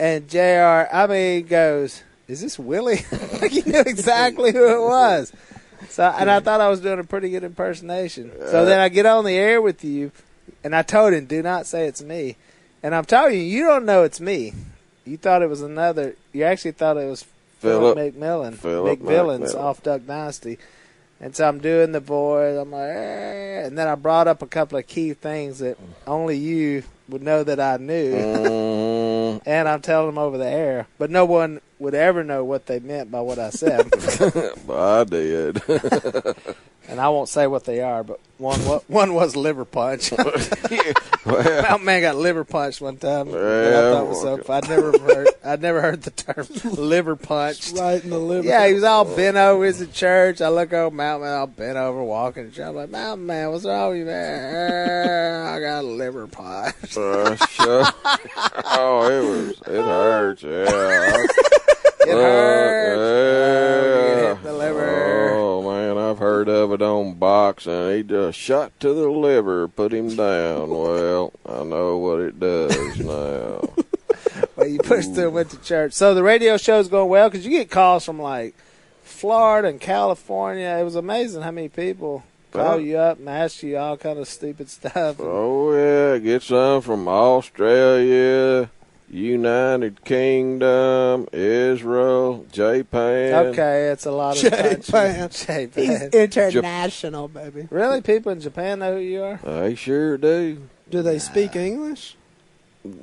And 0.00 0.28
Jr. 0.28 0.90
I 0.92 1.06
mean 1.08 1.46
goes, 1.46 2.02
"Is 2.26 2.40
this 2.40 2.58
Willie?" 2.58 3.06
like 3.40 3.52
he 3.52 3.62
knew 3.62 3.80
exactly 3.80 4.52
who 4.52 4.66
it 4.66 4.84
was. 4.84 5.32
So 5.88 6.02
and 6.04 6.28
I 6.28 6.40
thought 6.40 6.60
I 6.60 6.68
was 6.68 6.80
doing 6.80 6.98
a 6.98 7.04
pretty 7.04 7.30
good 7.30 7.44
impersonation. 7.44 8.32
So 8.46 8.64
then 8.64 8.80
I 8.80 8.88
get 8.88 9.06
on 9.06 9.24
the 9.24 9.36
air 9.36 9.62
with 9.62 9.84
you, 9.84 10.10
and 10.64 10.74
I 10.74 10.82
told 10.82 11.14
him, 11.14 11.26
"Do 11.26 11.40
not 11.40 11.66
say 11.66 11.86
it's 11.86 12.02
me." 12.02 12.36
And 12.82 12.96
I'm 12.96 13.04
telling 13.04 13.34
you, 13.34 13.40
you 13.40 13.64
don't 13.64 13.86
know 13.86 14.02
it's 14.02 14.20
me. 14.20 14.54
You 15.04 15.16
thought 15.16 15.42
it 15.42 15.48
was 15.48 15.62
another. 15.62 16.16
You 16.32 16.42
actually 16.42 16.72
thought 16.72 16.96
it 16.96 17.08
was 17.08 17.24
Philip, 17.66 17.96
Philip. 17.96 18.14
McMillan, 18.14 18.54
Philip 18.54 18.98
McVillains 19.00 19.54
McMillan. 19.54 19.60
off 19.60 19.82
Duck 19.82 20.02
Dynasty. 20.06 20.58
And 21.20 21.34
so 21.34 21.48
I'm 21.48 21.60
doing 21.60 21.92
the 21.92 22.00
voice. 22.00 22.58
I'm 22.58 22.70
like, 22.72 22.90
eh. 22.90 23.66
and 23.66 23.76
then 23.78 23.88
I 23.88 23.94
brought 23.94 24.28
up 24.28 24.42
a 24.42 24.46
couple 24.46 24.76
of 24.78 24.86
key 24.86 25.14
things 25.14 25.60
that 25.60 25.78
only 26.06 26.36
you 26.36 26.82
would 27.08 27.22
know 27.22 27.42
that 27.44 27.58
I 27.60 27.76
knew 27.78 28.12
Mhm. 28.14 29.40
and 29.46 29.68
I'm 29.68 29.80
telling 29.80 30.08
them 30.08 30.18
over 30.18 30.36
the 30.36 30.46
air, 30.46 30.86
but 30.98 31.10
no 31.10 31.24
one 31.24 31.60
would 31.78 31.94
ever 31.94 32.22
know 32.24 32.44
what 32.44 32.66
they 32.66 32.80
meant 32.80 33.10
by 33.10 33.20
what 33.20 33.38
I 33.38 33.48
said, 33.50 33.88
But 34.66 35.00
I 35.00 35.04
did. 35.04 35.62
and 36.88 37.00
I 37.00 37.08
won't 37.08 37.28
say 37.28 37.46
what 37.46 37.64
they 37.64 37.80
are. 37.80 38.02
But 38.04 38.20
one 38.38 38.60
one 38.88 39.14
was 39.14 39.34
liver 39.36 39.64
punch. 39.64 40.12
well, 40.12 40.22
Mountain 41.62 41.84
Man 41.84 42.00
got 42.02 42.16
liver 42.16 42.44
punched 42.44 42.80
one 42.80 42.96
time. 42.96 43.30
that 43.30 43.38
I 43.40 43.70
Yeah, 43.70 43.92
thought 43.92 44.06
was 44.08 44.20
so. 44.20 44.40
I'd 44.52 44.68
never 44.68 44.98
heard. 44.98 45.28
I'd 45.44 45.62
never 45.62 45.80
heard 45.80 46.02
the 46.02 46.10
term 46.10 46.46
liver 46.74 47.16
punched. 47.16 47.76
Right 47.76 48.02
in 48.02 48.10
the 48.10 48.18
liver. 48.18 48.46
Yeah, 48.46 48.66
he 48.66 48.74
was 48.74 48.84
all 48.84 49.04
bent 49.04 49.36
over. 49.36 49.64
He's 49.64 49.80
at 49.80 49.92
church. 49.92 50.40
I 50.40 50.48
look 50.48 50.72
over 50.72 50.94
Mountain 50.94 51.28
Man, 51.28 51.38
all 51.38 51.46
bent 51.46 51.76
over, 51.76 52.02
walking. 52.02 52.52
I'm 52.62 52.74
like, 52.76 52.90
Mountain 52.90 53.26
Man, 53.26 53.50
what's 53.50 53.64
wrong 53.64 53.90
with 53.90 53.98
you, 54.00 54.04
man? 54.06 55.46
I 55.46 55.60
got 55.60 55.80
a 55.84 55.86
liver 55.86 56.26
punch. 56.26 56.96
uh, 56.96 57.36
sure. 57.46 57.84
oh, 58.64 59.08
it 59.08 59.22
was. 59.28 59.50
It 59.66 59.82
hurts. 59.82 60.42
Yeah. 60.42 60.50
It 60.50 60.68
hurts. 60.68 61.34
Oh, 62.08 62.12
you 62.12 62.18
yeah. 62.20 64.14
get 64.14 64.18
hit 64.28 64.36
in 64.38 64.42
the 64.44 64.52
liver. 64.52 64.88
Oh 64.88 64.94
man, 64.94 65.45
I've 66.10 66.18
heard 66.18 66.48
of 66.48 66.72
it 66.72 66.82
on 66.82 67.14
boxing. 67.14 67.96
He 67.96 68.02
just 68.02 68.38
shot 68.38 68.78
to 68.80 68.94
the 68.94 69.10
liver, 69.10 69.68
put 69.68 69.92
him 69.92 70.14
down. 70.14 70.70
Well, 70.70 71.32
I 71.44 71.64
know 71.64 71.98
what 71.98 72.20
it 72.20 72.38
does 72.40 72.98
now. 72.98 73.68
Well, 74.54 74.66
you 74.66 74.78
pushed 74.78 75.14
through 75.14 75.26
and 75.26 75.34
went 75.34 75.50
to 75.50 75.62
church. 75.62 75.92
So 75.92 76.14
the 76.14 76.22
radio 76.22 76.56
show's 76.56 76.88
going 76.88 77.08
well 77.08 77.28
because 77.28 77.44
you 77.44 77.50
get 77.50 77.70
calls 77.70 78.04
from 78.04 78.20
like 78.20 78.54
Florida 79.02 79.68
and 79.68 79.80
California. 79.80 80.76
It 80.78 80.82
was 80.82 80.94
amazing 80.94 81.42
how 81.42 81.50
many 81.50 81.68
people 81.68 82.22
call 82.52 82.80
you 82.80 82.98
up 82.98 83.18
and 83.18 83.28
ask 83.28 83.62
you 83.62 83.76
all 83.76 83.96
kind 83.96 84.18
of 84.18 84.28
stupid 84.28 84.68
stuff. 84.70 85.16
Oh 85.20 85.74
yeah, 85.74 86.18
get 86.18 86.42
some 86.42 86.82
from 86.82 87.06
Australia, 87.08 88.70
United 89.08 90.04
Kingdom, 90.04 91.28
Israel, 91.32 92.44
Japan. 92.50 93.46
Okay, 93.46 93.88
it's 93.88 94.04
a 94.04 94.10
lot 94.10 94.36
of 94.36 94.42
Japan. 94.42 94.80
Japan. 94.82 95.30
He's 95.74 96.02
international, 96.02 97.28
baby. 97.28 97.68
really, 97.70 98.00
people 98.00 98.32
in 98.32 98.40
Japan 98.40 98.80
know 98.80 98.94
who 98.96 99.00
you 99.00 99.22
are. 99.22 99.40
They 99.44 99.74
sure 99.74 100.18
do. 100.18 100.68
Do 100.90 101.02
they 101.02 101.18
speak 101.18 101.56
English? 101.56 102.16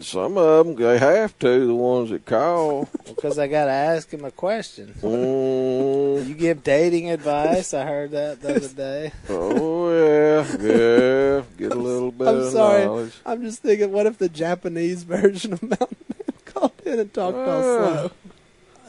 Some 0.02 0.38
of 0.38 0.66
them 0.66 0.76
they 0.76 0.98
have 0.98 1.38
to. 1.40 1.68
The 1.68 1.76
ones 1.76 2.10
that 2.12 2.26
call. 2.26 2.88
Because 3.06 3.38
I 3.40 3.48
got 3.48 3.66
to 3.66 3.72
ask 3.72 4.10
him 4.12 4.24
a 4.26 4.32
question. 4.32 4.94
Mm, 5.02 6.28
You 6.28 6.34
give 6.36 6.64
dating 6.64 7.10
advice. 7.12 7.74
I 7.74 7.86
heard 7.86 8.12
that 8.12 8.42
the 8.42 8.56
other 8.56 8.68
day. 8.70 9.12
oh 9.30 9.90
yeah, 9.92 10.46
yeah. 10.62 11.44
Get 11.58 11.72
a 11.72 11.80
little 11.80 12.12
bit 12.12 12.28
I'm 12.28 12.36
of 12.38 12.52
sorry. 12.52 12.86
knowledge. 12.86 13.14
I'm 13.26 13.42
just 13.42 13.62
thinking, 13.62 13.92
what 13.92 14.06
if 14.06 14.18
the 14.18 14.30
Japanese 14.30 15.04
version 15.16 15.54
of 15.54 15.62
Mountain 15.62 15.98
Man 16.10 16.38
called 16.46 16.72
in 16.86 17.00
and 17.00 17.14
talked 17.14 17.38
all 17.38 17.50
Ah. 17.50 17.62
slow? 17.62 18.12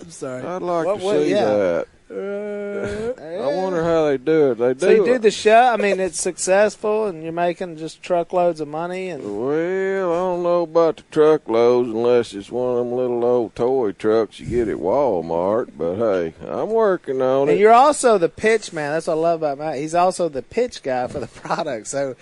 I'm 0.00 0.10
sorry. 0.10 0.42
I'd 0.42 0.62
like 0.62 0.86
What 0.86 0.98
to 1.00 1.04
would- 1.06 1.22
see 1.24 1.30
yeah. 1.30 1.44
that. 1.44 1.86
Uh, 2.14 3.12
I 3.42 3.54
wonder 3.56 3.82
how 3.82 4.06
they 4.06 4.16
do 4.18 4.52
it. 4.52 4.54
They 4.58 4.74
do. 4.74 4.80
So 4.80 4.90
you 4.90 5.04
do 5.04 5.14
it. 5.14 5.22
the 5.22 5.30
show. 5.30 5.72
I 5.72 5.76
mean, 5.76 5.98
it's 6.00 6.20
successful, 6.20 7.06
and 7.06 7.22
you're 7.22 7.32
making 7.32 7.76
just 7.76 8.02
truckloads 8.02 8.60
of 8.60 8.68
money. 8.68 9.08
And 9.10 9.22
Well, 9.24 10.12
I 10.12 10.16
don't 10.16 10.42
know 10.42 10.62
about 10.62 10.98
the 10.98 11.02
truckloads 11.10 11.88
unless 11.88 12.32
it's 12.34 12.50
one 12.50 12.72
of 12.72 12.78
them 12.78 12.92
little 12.92 13.24
old 13.24 13.54
toy 13.56 13.92
trucks 13.92 14.38
you 14.40 14.46
get 14.46 14.68
at 14.68 14.76
Walmart. 14.76 15.70
But 15.76 15.96
hey, 15.96 16.34
I'm 16.46 16.70
working 16.70 17.20
on 17.20 17.48
And 17.48 17.58
it. 17.58 17.60
you're 17.60 17.72
also 17.72 18.18
the 18.18 18.28
pitch 18.28 18.72
man. 18.72 18.92
That's 18.92 19.06
what 19.06 19.14
I 19.14 19.20
love 19.20 19.42
about 19.42 19.58
Matt. 19.58 19.76
He's 19.76 19.94
also 19.94 20.28
the 20.28 20.42
pitch 20.42 20.82
guy 20.82 21.06
for 21.08 21.20
the 21.20 21.26
product. 21.42 21.86
So 21.88 22.14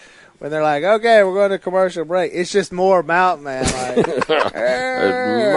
when 0.42 0.50
they're 0.50 0.60
like, 0.60 0.82
"Okay, 0.82 1.22
we're 1.22 1.34
going 1.34 1.52
to 1.52 1.58
commercial 1.60 2.04
break," 2.04 2.32
it's 2.34 2.50
just 2.50 2.72
more 2.72 3.04
Mountain 3.04 3.44
Man. 3.44 3.62
Like, 3.62 4.26
hey, 4.54 5.52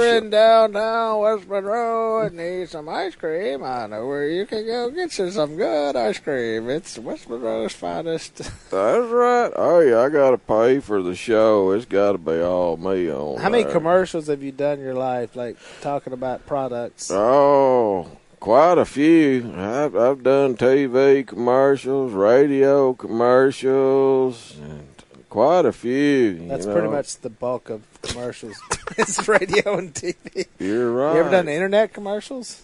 sh- 0.00 0.28
downtown 0.28 1.20
West 1.20 1.48
Monroe 1.48 2.22
and 2.22 2.36
need 2.36 2.68
some 2.68 2.88
ice 2.88 3.14
cream. 3.14 3.62
I 3.62 3.86
know 3.86 4.08
where 4.08 4.28
you 4.28 4.44
can 4.44 4.66
go 4.66 4.90
get 4.90 5.16
you 5.16 5.30
some 5.30 5.54
good 5.56 5.94
ice 5.94 6.18
cream. 6.18 6.68
It's 6.68 6.98
West 6.98 7.28
Monroe's 7.30 7.74
finest. 7.74 8.38
That's 8.70 9.08
right. 9.08 9.52
Oh 9.54 9.78
yeah, 9.78 10.00
I 10.00 10.08
got 10.08 10.30
to 10.30 10.38
pay 10.38 10.80
for 10.80 11.00
the 11.00 11.14
show. 11.14 11.70
It's 11.70 11.84
got 11.84 12.12
to 12.12 12.18
be 12.18 12.40
all 12.40 12.76
me 12.76 13.08
on. 13.12 13.38
How 13.38 13.50
many 13.50 13.70
commercials 13.70 14.26
have 14.26 14.42
you 14.42 14.50
done 14.50 14.78
in 14.78 14.84
your 14.84 14.94
life, 14.94 15.36
like 15.36 15.58
talking 15.80 16.12
about 16.12 16.44
products? 16.44 17.08
Oh, 17.12 18.10
quite 18.40 18.78
a 18.78 18.84
few. 18.84 19.52
I've 19.56 19.94
I've 19.96 20.22
done 20.22 20.56
TV 20.56 21.26
commercials, 21.26 22.12
radio 22.12 22.94
commercials, 22.94 24.56
and 24.60 24.88
quite 25.28 25.64
a 25.66 25.72
few. 25.72 26.46
That's 26.48 26.66
you 26.66 26.72
pretty 26.72 26.88
much 26.88 27.18
the 27.18 27.30
bulk 27.30 27.70
of 27.70 27.82
commercials. 28.02 28.60
it's 28.98 29.26
radio 29.28 29.78
and 29.78 29.92
TV. 29.94 30.46
You're 30.58 30.92
right. 30.92 31.14
You 31.14 31.20
ever 31.20 31.30
done 31.30 31.48
internet 31.48 31.92
commercials? 31.92 32.62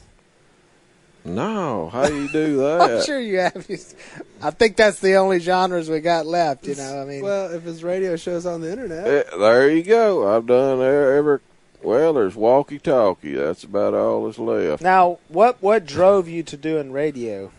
No, 1.27 1.89
how 1.89 2.07
do 2.07 2.23
you 2.23 2.29
do 2.29 2.57
that? 2.59 2.81
I'm 2.83 3.03
sure 3.05 3.19
you 3.19 3.39
have. 3.39 3.67
I 4.43 4.51
think 4.51 4.77
that's 4.77 5.01
the 5.01 5.15
only 5.15 5.39
genres 5.39 5.89
we 5.89 6.01
got 6.01 6.27
left. 6.27 6.67
You 6.67 6.75
know, 6.75 7.01
I 7.01 7.07
mean, 7.07 7.23
well, 7.23 7.51
if 7.55 7.67
it's 7.67 7.83
radio 7.83 8.17
show's 8.17 8.45
on 8.45 8.61
the 8.61 8.71
internet, 8.71 9.07
Eh, 9.07 9.23
there 9.39 9.71
you 9.71 9.83
go. 9.83 10.37
I've 10.37 10.47
done 10.47 10.83
every 10.83 11.41
well, 11.85 12.13
there's 12.15 12.35
walkie 12.35 12.79
talkie. 12.79 13.35
That's 13.35 13.65
about 13.65 13.95
all 13.95 14.27
that's 14.27 14.39
left. 14.39 14.83
Now, 14.83 15.19
what 15.29 15.63
what 15.63 15.87
drove 15.87 16.29
you 16.29 16.43
to 16.45 16.57
doing 16.57 16.93
radio? 16.93 17.53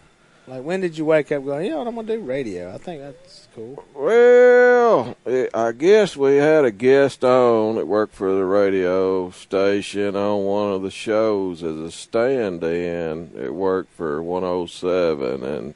Like, 0.47 0.63
when 0.63 0.79
did 0.81 0.95
you 0.95 1.05
wake 1.05 1.31
up 1.31 1.43
going, 1.43 1.65
you 1.65 1.71
know 1.71 1.79
what, 1.79 1.87
I'm 1.87 1.95
going 1.95 2.05
to 2.05 2.17
do 2.17 2.21
radio? 2.21 2.71
I 2.71 2.77
think 2.77 3.01
that's 3.01 3.47
cool. 3.55 3.83
Well, 3.95 5.17
I 5.25 5.71
guess 5.71 6.15
we 6.15 6.35
had 6.35 6.65
a 6.65 6.71
guest 6.71 7.23
on 7.23 7.77
that 7.77 7.87
worked 7.87 8.13
for 8.13 8.31
the 8.31 8.45
radio 8.45 9.31
station 9.31 10.15
on 10.15 10.43
one 10.43 10.71
of 10.71 10.83
the 10.83 10.91
shows 10.91 11.63
as 11.63 11.75
a 11.77 11.89
stand-in. 11.89 13.31
It 13.35 13.55
worked 13.55 13.91
for 13.93 14.21
107, 14.21 15.43
and 15.43 15.73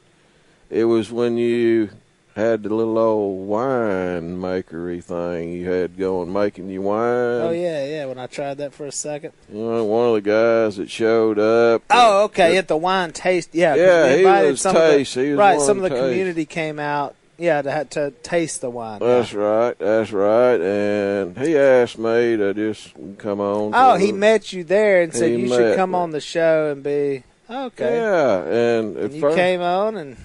it 0.68 0.84
was 0.84 1.10
when 1.10 1.36
you 1.36 1.90
had 2.36 2.62
the 2.62 2.72
little 2.74 2.96
old 2.98 3.48
wine 3.48 4.36
makery 4.38 5.02
thing 5.02 5.52
you 5.52 5.68
had 5.68 5.96
going, 5.98 6.32
making 6.32 6.68
you 6.70 6.82
wine. 6.82 6.98
Oh, 7.00 7.50
yeah, 7.50 7.84
yeah, 7.86 8.06
when 8.06 8.18
I 8.18 8.26
tried 8.26 8.58
that 8.58 8.72
for 8.72 8.86
a 8.86 8.92
second. 8.92 9.32
You 9.52 9.58
know, 9.58 9.84
one 9.84 10.08
of 10.08 10.14
the 10.14 10.20
guys 10.30 10.76
that 10.76 10.90
showed 10.90 11.38
up. 11.38 11.82
Oh, 11.90 12.24
okay, 12.24 12.56
at 12.56 12.68
the 12.68 12.76
wine 12.76 13.12
taste. 13.12 13.50
Yeah, 13.52 13.74
Yeah, 13.74 14.16
he 14.16 14.24
was 14.24 14.60
some 14.60 14.76
of 14.76 14.82
the- 14.82 15.02
He 15.02 15.30
was 15.30 15.38
right, 15.38 15.60
some 15.60 15.78
of 15.78 15.82
the 15.82 15.88
taste. 15.90 16.02
community 16.02 16.46
came 16.46 16.78
out, 16.78 17.14
yeah, 17.36 17.62
to, 17.62 17.84
to 17.90 18.10
taste 18.22 18.60
the 18.60 18.70
wine. 18.70 19.00
That's 19.00 19.32
right. 19.34 19.76
That's 19.78 20.12
right. 20.12 20.60
And 20.60 21.36
he 21.38 21.56
asked 21.56 21.98
me 21.98 22.36
to 22.36 22.54
just 22.54 22.92
come 23.18 23.40
on. 23.40 23.72
Oh, 23.74 23.96
he 23.96 24.12
the- 24.12 24.18
met 24.18 24.52
you 24.52 24.62
there 24.64 25.02
and 25.02 25.12
said 25.12 25.38
you 25.38 25.48
should 25.48 25.76
come 25.76 25.90
me. 25.92 25.96
on 25.98 26.10
the 26.10 26.20
show 26.20 26.70
and 26.70 26.82
be 26.82 27.24
okay. 27.50 27.96
Yeah, 27.96 28.44
and 28.44 28.96
And 28.96 29.14
you 29.14 29.20
first, 29.20 29.36
came 29.36 29.60
on, 29.62 29.96
and 29.96 30.16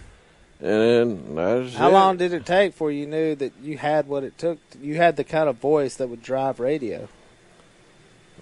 and 0.62 1.38
then 1.38 1.68
how 1.74 1.90
it. 1.90 1.94
long 1.94 2.18
did 2.18 2.34
it 2.34 2.46
take 2.46 2.74
for 2.74 2.92
you 2.92 3.06
knew 3.06 3.36
that 3.36 3.54
you 3.62 3.78
had 3.78 4.08
what 4.08 4.24
it 4.24 4.38
took? 4.38 4.60
You 4.82 4.96
had 4.96 5.18
the 5.18 5.24
kind 5.24 5.50
of 5.50 5.58
voice 5.58 5.96
that 5.96 6.08
would 6.08 6.24
drive 6.24 6.60
radio. 6.60 7.08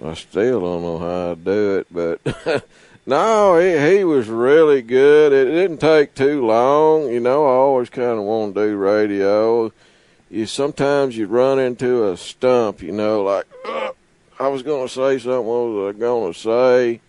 I 0.03 0.13
still 0.15 0.61
don't 0.61 0.81
know 0.81 0.99
how 0.99 1.31
I 1.31 1.35
do 1.35 1.77
it, 1.77 1.87
but 1.91 2.65
no, 3.05 3.59
he 3.59 3.97
he 3.97 4.03
was 4.03 4.27
really 4.27 4.81
good. 4.81 5.33
It 5.33 5.51
didn't 5.51 5.79
take 5.79 6.15
too 6.15 6.45
long. 6.45 7.09
You 7.11 7.19
know, 7.19 7.45
I 7.45 7.49
always 7.49 7.89
kind 7.89 8.19
of 8.19 8.23
want 8.23 8.55
to 8.55 8.67
do 8.67 8.75
radio. 8.75 9.71
You 10.29 10.45
sometimes 10.45 11.17
you 11.17 11.27
run 11.27 11.59
into 11.59 12.09
a 12.09 12.17
stump. 12.17 12.81
You 12.81 12.91
know, 12.91 13.23
like 13.23 13.45
"Ugh, 13.65 13.95
I 14.39 14.47
was 14.47 14.63
going 14.63 14.87
to 14.87 14.93
say 14.93 15.19
something. 15.19 15.45
What 15.45 15.69
was 15.69 15.95
I 15.95 15.99
going 15.99 16.33
to 16.33 16.39
say? 16.39 17.01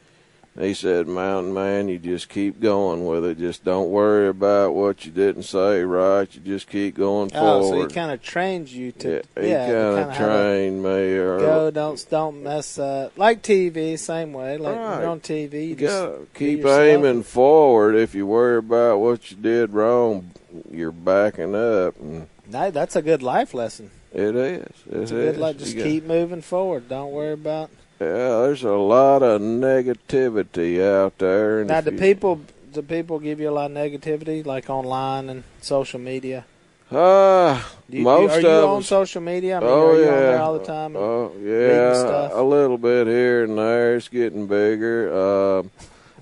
He 0.56 0.73
said, 0.73 1.08
"Mountain 1.08 1.52
man, 1.52 1.88
you 1.88 1.99
just 1.99 2.28
keep 2.28 2.61
going 2.61 3.04
with 3.06 3.25
it. 3.25 3.38
Just 3.38 3.64
don't 3.64 3.90
worry 3.90 4.28
about 4.28 4.73
what 4.73 5.04
you 5.04 5.11
didn't 5.11 5.42
say 5.42 5.82
right. 5.82 6.32
You 6.32 6.40
just 6.42 6.68
keep 6.68 6.94
going 6.96 7.30
Oh, 7.34 7.62
so 7.62 7.68
forward." 7.70 7.90
he 7.90 7.94
kind 7.94 8.12
of 8.12 8.23
trained 8.23 8.68
you 8.70 8.92
to 8.92 9.23
yeah, 9.37 9.42
he 9.42 9.49
yeah, 9.50 9.66
kind 10.06 10.11
of 10.11 10.16
trained 10.16 10.82
me. 10.82 11.16
Or, 11.18 11.38
Go, 11.40 11.70
don't 11.73 12.06
don't 12.08 12.42
mess 12.44 12.78
up. 12.78 13.18
Like 13.18 13.42
TV, 13.42 13.99
same 13.99 14.32
way. 14.32 14.56
Like 14.56 14.76
Right. 14.76 15.00
you're 15.00 15.08
on 15.08 15.18
TV, 15.20 15.70
you 15.70 15.75
just 15.75 16.32
keep 16.34 16.64
aiming 16.64 17.25
forward. 17.25 17.96
If 17.96 18.14
you 18.14 18.25
worry 18.25 18.58
about 18.58 19.00
what 19.00 19.32
you 19.32 19.37
did 19.37 19.73
wrong, 19.73 20.30
you're 20.70 20.92
backing 20.92 21.56
up. 21.56 21.99
And 22.00 22.28
That- 22.49 22.75
that's 22.75 22.94
a 22.94 23.02
good 23.02 23.25
life 23.25 23.54
lesson. 23.54 23.90
it 24.12 24.37
is. 24.37 24.62
It 24.88 24.96
It's 25.00 25.11
a 25.11 25.16
is. 25.18 25.32
good 25.32 25.38
like 25.38 25.58
just 25.58 25.75
You 25.75 25.82
keep 25.82 26.04
moving 26.06 26.42
forward. 26.42 26.88
Don't 26.88 27.11
worry 27.11 27.32
about. 27.32 27.70
Yeah, 28.00 28.42
there's 28.42 28.64
a 28.64 28.72
lot 28.72 29.22
of 29.22 29.40
negativity 29.40 30.82
out 30.82 31.18
there. 31.18 31.60
And 31.60 31.68
Now, 31.68 31.80
do 31.80 31.92
you- 31.92 31.98
people 31.98 32.40
do 32.72 32.82
people 32.82 33.20
give 33.20 33.38
you 33.40 33.48
a 33.48 33.52
lot 33.52 33.70
of 33.70 33.76
negativity, 33.76 34.44
like 34.44 34.68
online 34.68 35.30
and 35.30 35.44
social 35.60 36.00
media? 36.00 36.44
Uh, 36.90 37.60
Do 37.88 37.96
you, 37.96 38.02
most 38.04 38.32
are 38.32 38.40
you 38.40 38.48
on 38.48 38.82
social 38.82 39.22
media? 39.22 39.56
I 39.56 39.60
mean, 39.60 39.68
oh 39.68 39.86
are 39.90 39.96
you 39.96 40.04
yeah. 40.04 40.10
on 40.10 40.16
there 40.18 40.42
all 40.42 40.58
the 40.58 40.64
time? 40.64 40.96
Oh 40.96 41.32
yeah, 41.40 41.94
stuff? 41.94 42.32
a 42.34 42.42
little 42.42 42.78
bit 42.78 43.06
here 43.06 43.44
and 43.44 43.56
there. 43.56 43.96
It's 43.96 44.08
getting 44.08 44.46
bigger. 44.46 45.62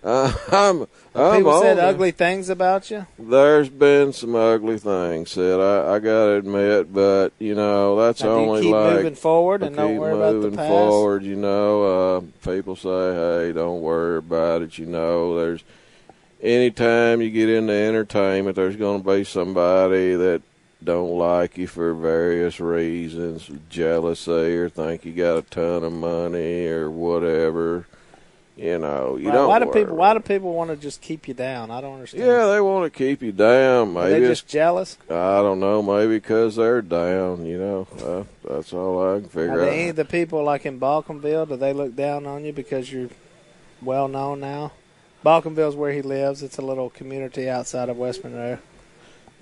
Um, 0.05 0.35
I'm. 0.53 0.87
I'm 1.15 1.37
people 1.37 1.61
said 1.61 1.79
ugly 1.79 2.11
things 2.11 2.49
about 2.49 2.91
you. 2.91 3.07
There's 3.19 3.69
been 3.69 4.13
some 4.13 4.35
ugly 4.35 4.79
things 4.79 5.31
said. 5.31 5.61
I, 5.61 5.95
I 5.95 5.99
gotta 5.99 6.33
admit, 6.37 6.93
but 6.93 7.33
you 7.39 7.55
know 7.55 7.97
that's 7.97 8.23
Now, 8.23 8.31
only 8.31 8.63
keep 8.63 8.73
like 8.73 8.95
moving 8.95 9.15
forward 9.15 9.63
and 9.63 9.77
don't 9.77 9.99
worry 9.99 10.15
about 10.15 10.35
moving 10.35 10.51
the 10.53 10.57
past. 10.57 10.69
forward. 10.69 11.23
You 11.23 11.37
know, 11.37 11.85
uh, 12.17 12.21
people 12.43 12.77
say, 12.77 12.89
"Hey, 12.89 13.53
don't 13.53 13.83
worry 13.83 14.19
about 14.19 14.63
it." 14.63 14.79
You 14.79 14.87
know, 14.87 15.37
there's 15.39 15.63
anytime 16.43 17.21
you 17.23 17.31
get 17.31 17.49
into 17.49 17.73
entertainment, 17.73 18.57
there's 18.57 18.77
going 18.77 19.03
to 19.03 19.09
be 19.09 19.25
somebody 19.25 20.15
that 20.17 20.43
don't 20.83 21.17
like 21.17 21.57
you 21.57 21.67
for 21.69 21.95
various 21.95 22.59
reasons, 22.59 23.49
jealousy, 23.71 24.57
or 24.57 24.69
think 24.69 25.05
you 25.05 25.13
got 25.13 25.39
a 25.39 25.43
ton 25.43 25.85
of 25.85 25.93
money 25.93 26.67
or 26.67 26.91
whatever. 26.91 27.87
You 28.55 28.79
know, 28.79 29.17
you 29.17 29.29
Why- 29.29 29.33
don't. 29.33 29.49
why 29.49 29.59
do 29.61 29.65
worry. 29.67 29.81
people? 29.81 29.97
Why 29.97 30.13
do 30.13 30.21
people 30.21 30.53
want 30.53 30.69
to 30.71 30.77
just 30.77 31.01
keep 31.01 31.27
you 31.27 31.33
down? 31.33 31.71
I 31.71 31.81
don't 31.81 31.95
understand. 31.95 32.25
Yeah, 32.27 32.47
they 32.49 32.61
want 32.61 32.85
to 32.85 32.97
keep 32.97 33.23
you 33.23 33.33
down. 33.33 33.97
Are 33.97 34.05
they 34.09 34.15
Maybe 34.21 34.27
just 34.27 34.47
jealous? 34.47 34.99
I 35.09 35.39
don't 35.41 35.59
know. 35.59 35.83
Maybe 35.83 36.17
because 36.17 36.57
they're 36.57 36.83
down. 36.83 37.47
You 37.47 37.59
know, 37.59 37.87
uh, 38.05 38.25
that's 38.47 38.75
all 38.75 39.17
I 39.17 39.21
can 39.21 39.29
figure 39.31 39.55
do 39.55 39.63
out. 39.63 39.69
any 39.69 39.89
of 39.89 39.97
the 39.97 40.05
people 40.05 40.45
like 40.45 40.67
in 40.67 40.79
Bawcomville, 40.79 41.49
do 41.49 41.57
they 41.57 41.73
look 41.73 41.97
down 41.97 42.27
on 42.27 42.45
you 42.45 42.53
because 42.53 42.93
you're 42.93 43.09
well 43.81 44.07
known 44.07 44.41
now? 44.41 44.73
Bawcomville's 45.25 45.75
where 45.77 45.93
he 45.93 46.03
lives. 46.03 46.43
It's 46.43 46.59
a 46.59 46.63
little 46.63 46.91
community 46.91 47.49
outside 47.49 47.89
of 47.89 47.97
West 47.97 48.23
Monroe. 48.23 48.59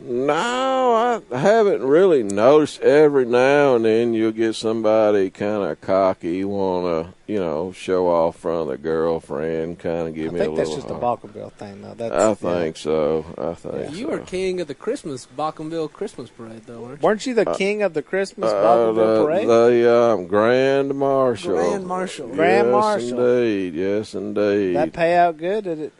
No, 0.02 1.22
I 1.30 1.38
haven't 1.38 1.82
really 1.82 2.22
noticed. 2.22 2.80
Every 2.80 3.24
now 3.26 3.76
and 3.76 3.84
then 3.84 4.14
you'll 4.14 4.32
get 4.32 4.54
somebody 4.54 5.30
kind 5.30 5.62
of 5.70 5.80
cocky, 5.80 6.42
want 6.44 6.86
to, 6.86 7.14
you 7.32 7.38
know, 7.38 7.72
show 7.72 8.08
off 8.08 8.36
front 8.36 8.62
of 8.62 8.68
the 8.68 8.78
girlfriend, 8.78 9.78
kind 9.78 10.08
of 10.08 10.14
give 10.14 10.30
I 10.30 10.32
me 10.34 10.40
a 10.40 10.44
think 10.44 10.56
that's 10.56 10.70
little. 10.70 10.82
just 10.88 10.90
a 10.90 10.98
Bawcomville 10.98 11.52
thing, 11.52 11.82
though. 11.82 11.94
That's, 11.94 12.14
I 12.14 12.28
yeah. 12.28 12.34
think 12.34 12.76
so. 12.78 13.24
I 13.36 13.54
think 13.54 13.94
You 13.94 14.06
so. 14.06 14.10
were 14.10 14.18
king 14.20 14.60
of 14.60 14.68
the 14.68 14.74
Christmas 14.74 15.26
Bawcomville 15.36 15.92
Christmas 15.92 16.30
parade, 16.30 16.62
though, 16.66 16.80
weren't 16.80 17.00
you? 17.00 17.06
Weren't 17.06 17.26
you 17.26 17.34
the 17.34 17.44
king 17.54 17.82
of 17.82 17.92
the 17.94 18.02
Christmas 18.02 18.50
Uh, 18.50 18.54
Bawcomville 18.56 18.94
the, 19.18 19.24
parade? 19.24 19.48
the 19.48 19.94
um, 19.94 20.26
Grand 20.26 20.94
Marshal. 20.94 21.52
Grand 21.54 21.86
Marshal. 21.86 22.28
Grand 22.28 22.68
yes, 22.68 22.72
Marshal. 22.72 23.20
indeed. 23.20 23.74
Yes, 23.74 24.14
indeed. 24.14 24.76
that 24.76 24.92
payout 24.92 25.36
good? 25.36 25.64
Did 25.64 25.78
it? 25.78 25.92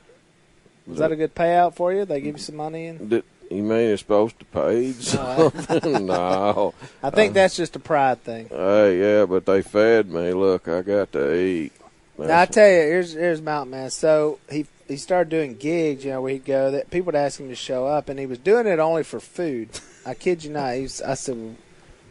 Was 0.87 0.99
that 0.99 1.13
a 1.13 1.17
good 1.17 1.35
payout 1.35 1.75
for 1.75 1.93
you? 1.93 2.05
They 2.05 2.21
give 2.21 2.37
you 2.37 2.43
some 2.43 2.57
money 2.57 2.87
and. 2.87 3.11
Did, 3.11 3.25
you 3.51 3.63
mean 3.63 3.91
it's 3.91 4.01
supposed 4.03 4.39
to 4.39 4.45
pay 4.47 4.93
something? 4.93 6.07
no. 6.07 6.73
I 7.03 7.11
think 7.11 7.33
Uh, 7.33 7.35
that's 7.35 7.57
just 7.57 7.77
a 7.77 7.81
pride 7.81 8.23
thing. 8.23 8.49
Hey, 8.49 9.01
yeah, 9.01 9.27
but 9.27 9.45
they 9.47 9.61
fed 9.63 10.09
me. 10.11 10.33
Look, 10.33 10.69
I 10.69 10.83
got 10.83 11.13
to 11.13 11.35
eat. 11.35 11.73
Now 12.19 12.43
I 12.43 12.47
tell 12.47 12.67
you, 12.69 12.75
here's 12.75 13.13
here's 13.15 13.41
Mountain 13.41 13.71
Man. 13.71 13.91
So 13.91 14.39
he 14.51 14.67
he 14.87 14.97
started 14.99 15.31
doing 15.31 15.57
gigs. 15.57 16.05
You 16.05 16.13
know, 16.13 16.21
where 16.23 16.33
he'd 16.35 16.45
go. 16.45 16.71
That 16.71 16.91
people 16.91 17.07
would 17.07 17.15
ask 17.15 17.41
him 17.41 17.49
to 17.49 17.55
show 17.55 17.87
up, 17.87 18.09
and 18.11 18.19
he 18.21 18.27
was 18.27 18.39
doing 18.39 18.67
it 18.67 18.79
only 18.79 19.03
for 19.05 19.21
food. 19.21 19.71
I 20.05 20.13
kid 20.15 20.45
you 20.45 20.51
not. 20.51 20.75
He 20.75 20.83
was, 20.83 21.01
I 21.01 21.15
said, 21.15 21.57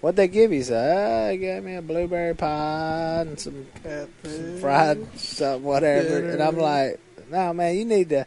"What'd 0.01 0.15
they 0.17 0.27
give 0.27 0.51
you?" 0.51 0.57
He 0.57 0.63
said, 0.63 0.97
"Ah, 0.97 1.27
they 1.27 1.37
gave 1.37 1.63
me 1.63 1.75
a 1.75 1.81
blueberry 1.83 2.33
pie 2.33 3.21
and 3.21 3.39
some, 3.39 3.67
some 4.23 4.57
fried 4.59 5.19
something, 5.19 5.63
whatever." 5.63 6.27
And 6.27 6.41
I'm 6.41 6.57
like, 6.57 6.99
"No, 7.29 7.53
man, 7.53 7.77
you 7.77 7.85
need 7.85 8.09
to." 8.09 8.25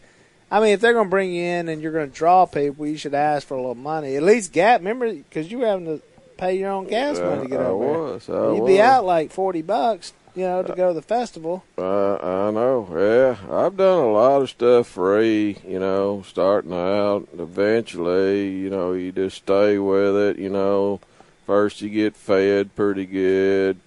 I 0.53 0.61
mean, 0.61 0.75
if 0.75 0.81
they're 0.83 0.93
going 0.93 1.07
to 1.07 1.11
bring 1.11 1.33
you 1.33 1.43
in 1.43 1.71
and 1.71 1.81
you're 1.81 1.93
going 1.93 2.11
to 2.11 2.15
draw 2.15 2.45
people, 2.45 2.87
you 2.87 2.99
should 2.99 3.15
ask 3.15 3.47
for 3.47 3.55
a 3.55 3.57
little 3.57 3.75
money. 3.75 4.17
At 4.17 4.23
least 4.23 4.53
gas. 4.53 4.81
Remember, 4.81 5.11
because 5.11 5.51
you 5.51 5.61
were 5.61 5.67
having 5.67 5.87
to 5.87 6.03
pay 6.37 6.59
your 6.59 6.71
own 6.71 6.87
gas 6.87 7.19
money 7.19 7.45
to 7.45 7.49
get 7.49 7.61
I 7.61 7.65
over 7.65 7.85
there. 7.85 8.03
was. 8.03 8.29
You'd 8.29 8.61
was. 8.61 8.69
be 8.69 8.79
out 8.79 9.07
like 9.07 9.31
forty 9.31 9.63
bucks, 9.63 10.13
you 10.35 10.43
know, 10.43 10.63
to 10.63 10.75
go 10.75 10.89
to 10.89 10.95
the 10.95 11.01
festival. 11.01 11.65
Uh, 11.79 12.17
I 12.17 12.51
know. 12.51 12.87
Yeah, 12.93 13.37
I've 13.51 13.79
done 13.79 14.05
a 14.05 14.13
lot 14.13 14.43
of 14.43 14.51
stuff 14.51 14.89
free. 14.89 15.57
You 15.67 15.79
know, 15.79 16.23
starting 16.29 16.75
out. 16.75 17.29
Eventually, 17.39 18.51
you 18.51 18.69
know, 18.69 18.93
you 18.93 19.11
just 19.11 19.39
stay 19.39 19.79
with 19.79 20.17
it. 20.17 20.39
You 20.39 20.51
know, 20.51 21.01
first 21.47 21.81
you 21.81 21.89
get 21.89 22.15
fed 22.15 22.77
pretty 22.77 23.07
good, 23.07 23.79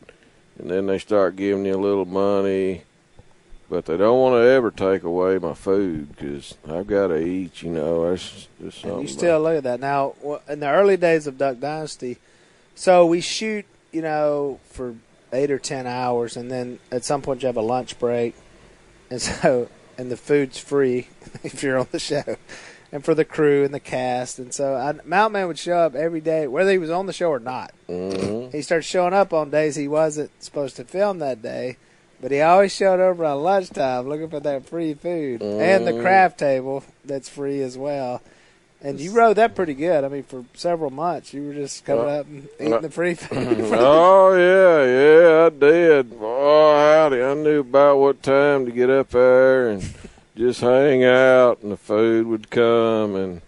and 0.57 0.71
then 0.71 0.87
they 0.87 0.97
start 0.97 1.35
giving 1.35 1.65
you 1.65 1.75
a 1.75 1.77
little 1.77 2.05
money. 2.05 2.81
But 3.69 3.85
they 3.85 3.97
don't 3.97 4.19
want 4.19 4.35
to 4.35 4.47
ever 4.47 4.69
take 4.69 5.03
away 5.03 5.39
my 5.39 5.53
food 5.55 6.15
because 6.15 6.55
I've 6.69 6.85
got 6.85 7.07
to 7.07 7.17
eat. 7.17 7.63
You 7.63 7.71
know, 7.71 8.09
that's 8.09 8.47
just 8.61 8.81
something. 8.81 8.91
And 8.91 9.01
you 9.01 9.07
still 9.07 9.41
look 9.41 9.57
at 9.57 9.63
that 9.63 9.79
now. 9.79 10.13
In 10.47 10.59
the 10.59 10.69
early 10.69 10.97
days 10.97 11.25
of 11.25 11.37
Duck 11.39 11.59
Dynasty, 11.59 12.17
so 12.75 13.05
we 13.07 13.21
shoot, 13.21 13.65
you 13.91 14.01
know, 14.03 14.59
for 14.69 14.95
eight 15.33 15.49
or 15.49 15.57
ten 15.57 15.87
hours, 15.87 16.37
and 16.37 16.51
then 16.51 16.77
at 16.91 17.03
some 17.03 17.21
point 17.23 17.41
you 17.41 17.47
have 17.47 17.57
a 17.57 17.61
lunch 17.61 17.97
break, 17.97 18.35
and 19.09 19.19
so 19.21 19.67
and 19.97 20.11
the 20.11 20.17
food's 20.17 20.59
free 20.59 21.07
if 21.43 21.63
you're 21.63 21.79
on 21.79 21.87
the 21.91 21.99
show, 21.99 22.35
and 22.91 23.03
for 23.03 23.15
the 23.15 23.25
crew 23.25 23.63
and 23.65 23.73
the 23.73 23.79
cast, 23.79 24.37
and 24.37 24.53
so 24.53 24.75
I, 24.75 24.93
Mountain 25.05 25.33
Man 25.33 25.47
would 25.47 25.57
show 25.57 25.77
up 25.77 25.95
every 25.95 26.21
day, 26.21 26.45
whether 26.47 26.69
he 26.69 26.77
was 26.77 26.91
on 26.91 27.07
the 27.07 27.13
show 27.13 27.29
or 27.31 27.39
not. 27.39 27.73
Mhm. 27.89 28.53
He 28.53 28.61
started 28.61 28.83
showing 28.83 29.13
up 29.13 29.33
on 29.33 29.49
days 29.49 29.75
he 29.75 29.87
wasn't 29.87 30.29
supposed 30.43 30.75
to 30.75 30.83
film 30.83 31.17
that 31.17 31.41
day. 31.41 31.77
But 32.21 32.31
he 32.31 32.41
always 32.41 32.73
showed 32.73 32.99
up 32.99 33.19
around 33.19 33.43
lunchtime 33.43 34.07
looking 34.07 34.29
for 34.29 34.39
that 34.39 34.65
free 34.67 34.93
food 34.93 35.41
and 35.41 35.85
the 35.85 35.91
Mm. 35.93 36.01
craft 36.01 36.39
table 36.39 36.83
that's 37.03 37.29
free 37.29 37.61
as 37.61 37.77
well. 37.77 38.21
And 38.81 38.99
you 38.99 39.11
rode 39.11 39.37
that 39.37 39.55
pretty 39.55 39.73
good. 39.73 40.03
I 40.03 40.07
mean, 40.09 40.23
for 40.23 40.43
several 40.53 40.91
months, 40.91 41.33
you 41.33 41.47
were 41.47 41.53
just 41.53 41.85
coming 41.85 42.05
Uh, 42.05 42.19
up 42.19 42.25
and 42.27 42.47
eating 42.59 42.81
the 42.81 42.89
free 42.89 43.15
food. 43.15 43.37
oh 43.73 44.35
yeah, 44.35 44.85
yeah, 45.39 45.45
I 45.45 45.49
did. 45.49 46.13
Oh 46.21 46.75
howdy, 46.75 47.21
I 47.21 47.33
knew 47.33 47.59
about 47.61 47.97
what 47.99 48.21
time 48.21 48.65
to 48.65 48.71
get 48.71 48.89
up 48.89 49.09
there 49.09 49.69
and 49.69 49.83
just 50.35 50.61
hang 50.61 51.03
out, 51.03 51.59
and 51.63 51.71
the 51.71 51.77
food 51.77 52.27
would 52.27 52.49
come, 52.51 53.15
and 53.15 53.41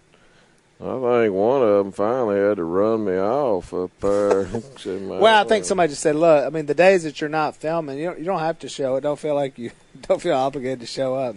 I 0.80 0.84
think 1.22 1.34
one 1.34 1.62
of 1.62 1.84
them 1.84 1.92
finally 1.92 2.38
had 2.38 2.58
to 2.58 2.64
run 2.64 3.04
me 3.04 3.16
off 3.16 3.74
up 3.74 3.90
there. 4.00 4.48
Well, 5.08 5.44
I 5.44 5.44
think 5.44 5.64
somebody 5.64 5.90
just 5.90 6.02
said, 6.02 6.14
"Look, 6.14 6.46
I 6.46 6.50
mean, 6.50 6.66
the 6.66 6.74
days 6.74 7.02
that 7.02 7.20
you're 7.20 7.28
not 7.28 7.56
filming, 7.56 7.98
you 7.98 8.06
don't, 8.06 8.18
you 8.20 8.24
don't 8.24 8.38
have 8.38 8.60
to 8.60 8.68
show 8.68 8.96
it. 8.96 9.00
Don't 9.00 9.18
feel 9.18 9.34
like 9.34 9.58
you 9.58 9.72
don't 10.02 10.22
feel 10.22 10.34
obligated 10.34 10.80
to 10.80 10.86
show 10.86 11.16
up." 11.16 11.34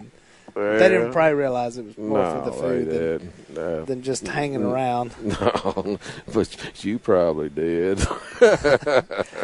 well, 0.53 0.79
They 0.79 0.89
didn't 0.89 1.11
probably 1.11 1.33
realize 1.33 1.77
it 1.77 1.85
was 1.85 1.97
more 1.97 2.19
no, 2.19 2.39
for 2.39 2.45
the 2.49 2.55
food 2.55 2.89
than. 2.89 3.33
No. 3.55 3.85
than 3.85 4.03
just 4.03 4.27
hanging 4.27 4.63
around. 4.63 5.15
No, 5.23 5.97
but 6.33 6.83
you 6.83 6.99
probably 6.99 7.49
did. 7.49 7.99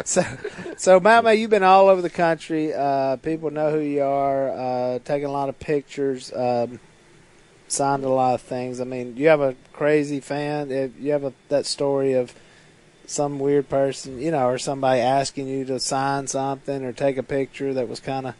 So, 0.04 0.22
so 0.76 1.00
Matt, 1.00 1.24
May, 1.24 1.34
you've 1.36 1.50
been 1.50 1.62
all 1.62 1.88
over 1.88 2.02
the 2.02 2.10
country. 2.10 2.72
Uh, 2.72 3.16
people 3.16 3.50
know 3.50 3.70
who 3.70 3.80
you 3.80 4.02
are. 4.02 4.50
Uh, 4.50 4.98
taking 5.04 5.26
a 5.26 5.32
lot 5.32 5.48
of 5.48 5.58
pictures. 5.58 6.32
Um, 6.32 6.78
signed 7.68 8.04
a 8.04 8.08
lot 8.08 8.34
of 8.34 8.40
things. 8.42 8.80
I 8.80 8.84
mean, 8.84 9.16
you 9.16 9.28
have 9.28 9.40
a 9.40 9.54
crazy 9.72 10.20
fan. 10.20 10.70
If 10.70 10.92
You 10.98 11.12
have 11.12 11.24
a, 11.24 11.32
that 11.48 11.66
story 11.66 12.14
of 12.14 12.34
some 13.06 13.38
weird 13.38 13.68
person, 13.68 14.20
you 14.20 14.30
know, 14.30 14.46
or 14.46 14.58
somebody 14.58 15.00
asking 15.00 15.48
you 15.48 15.64
to 15.64 15.80
sign 15.80 16.26
something 16.26 16.84
or 16.84 16.92
take 16.92 17.16
a 17.16 17.22
picture 17.22 17.72
that 17.74 17.88
was 17.88 18.00
kind 18.00 18.26
of 18.26 18.34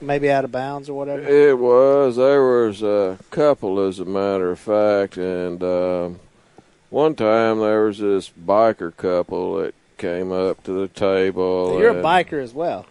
maybe 0.00 0.30
out 0.30 0.44
of 0.44 0.52
bounds 0.52 0.88
or 0.88 0.94
whatever. 0.94 1.22
It 1.22 1.58
was. 1.58 2.16
There 2.16 2.42
was 2.42 2.82
a 2.82 3.18
couple, 3.30 3.80
as 3.80 3.98
a 4.00 4.04
matter 4.04 4.50
of 4.50 4.58
fact, 4.58 5.16
and 5.16 5.62
um, 5.62 6.20
one 6.90 7.14
time 7.14 7.60
there 7.60 7.84
was 7.84 7.98
this 7.98 8.30
biker 8.30 8.96
couple 8.96 9.56
that 9.58 9.74
came 9.98 10.32
up 10.32 10.62
to 10.64 10.72
the 10.72 10.88
table. 10.88 11.78
You're 11.78 11.98
a 11.98 12.02
biker 12.02 12.42
as 12.42 12.52
well. 12.52 12.86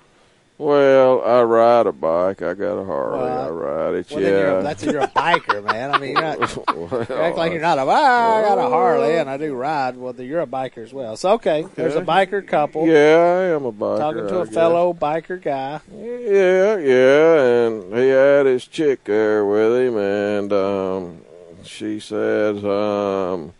Well, 0.59 1.21
I 1.23 1.43
ride 1.43 1.85
a 1.85 1.91
bike. 1.91 2.41
I 2.41 2.55
got 2.55 2.79
a 2.79 2.83
Harley. 2.83 3.29
I 3.29 3.47
ride 3.47 3.93
it. 3.93 4.09
Well, 4.09 4.21
you're 4.21 4.47
a, 4.47 4.53
yeah. 4.55 4.61
that's 4.61 4.83
you're 4.83 5.01
a 5.01 5.07
biker, 5.07 5.63
man. 5.63 5.93
I 5.93 5.99
mean, 5.99 6.13
you're 6.13 6.21
not. 6.21 6.39
Well, 6.39 7.05
You 7.09 7.15
act 7.15 7.37
like 7.37 7.51
you're 7.51 7.61
not 7.61 7.77
a. 7.77 7.85
Ah, 7.87 8.37
I 8.39 8.41
got 8.41 8.57
a 8.57 8.67
Harley 8.67 9.17
and 9.17 9.29
I 9.29 9.37
do 9.37 9.53
ride. 9.53 9.97
Well, 9.97 10.15
you're 10.15 10.41
a 10.41 10.47
biker 10.47 10.79
as 10.83 10.91
well. 10.91 11.15
So 11.15 11.33
okay, 11.33 11.67
there's 11.75 11.95
a 11.95 12.01
biker 12.01 12.45
couple 12.45 12.87
Yeah, 12.87 12.93
I 12.93 13.43
am 13.55 13.65
a 13.65 13.71
biker. 13.71 13.99
talking 13.99 14.27
to 14.27 14.37
I 14.39 14.41
a 14.41 14.45
guess. 14.45 14.53
fellow 14.55 14.93
biker 14.93 15.39
guy. 15.39 15.79
Yeah, 15.93 16.77
yeah, 16.77 17.67
and 17.67 17.93
he 17.95 18.07
had 18.07 18.47
his 18.47 18.65
chick 18.65 19.03
there 19.03 19.45
with 19.45 19.77
him, 19.79 19.97
and 19.97 20.51
um, 20.53 21.21
she 21.63 21.99
says, 21.99 22.65
um, 22.65 23.53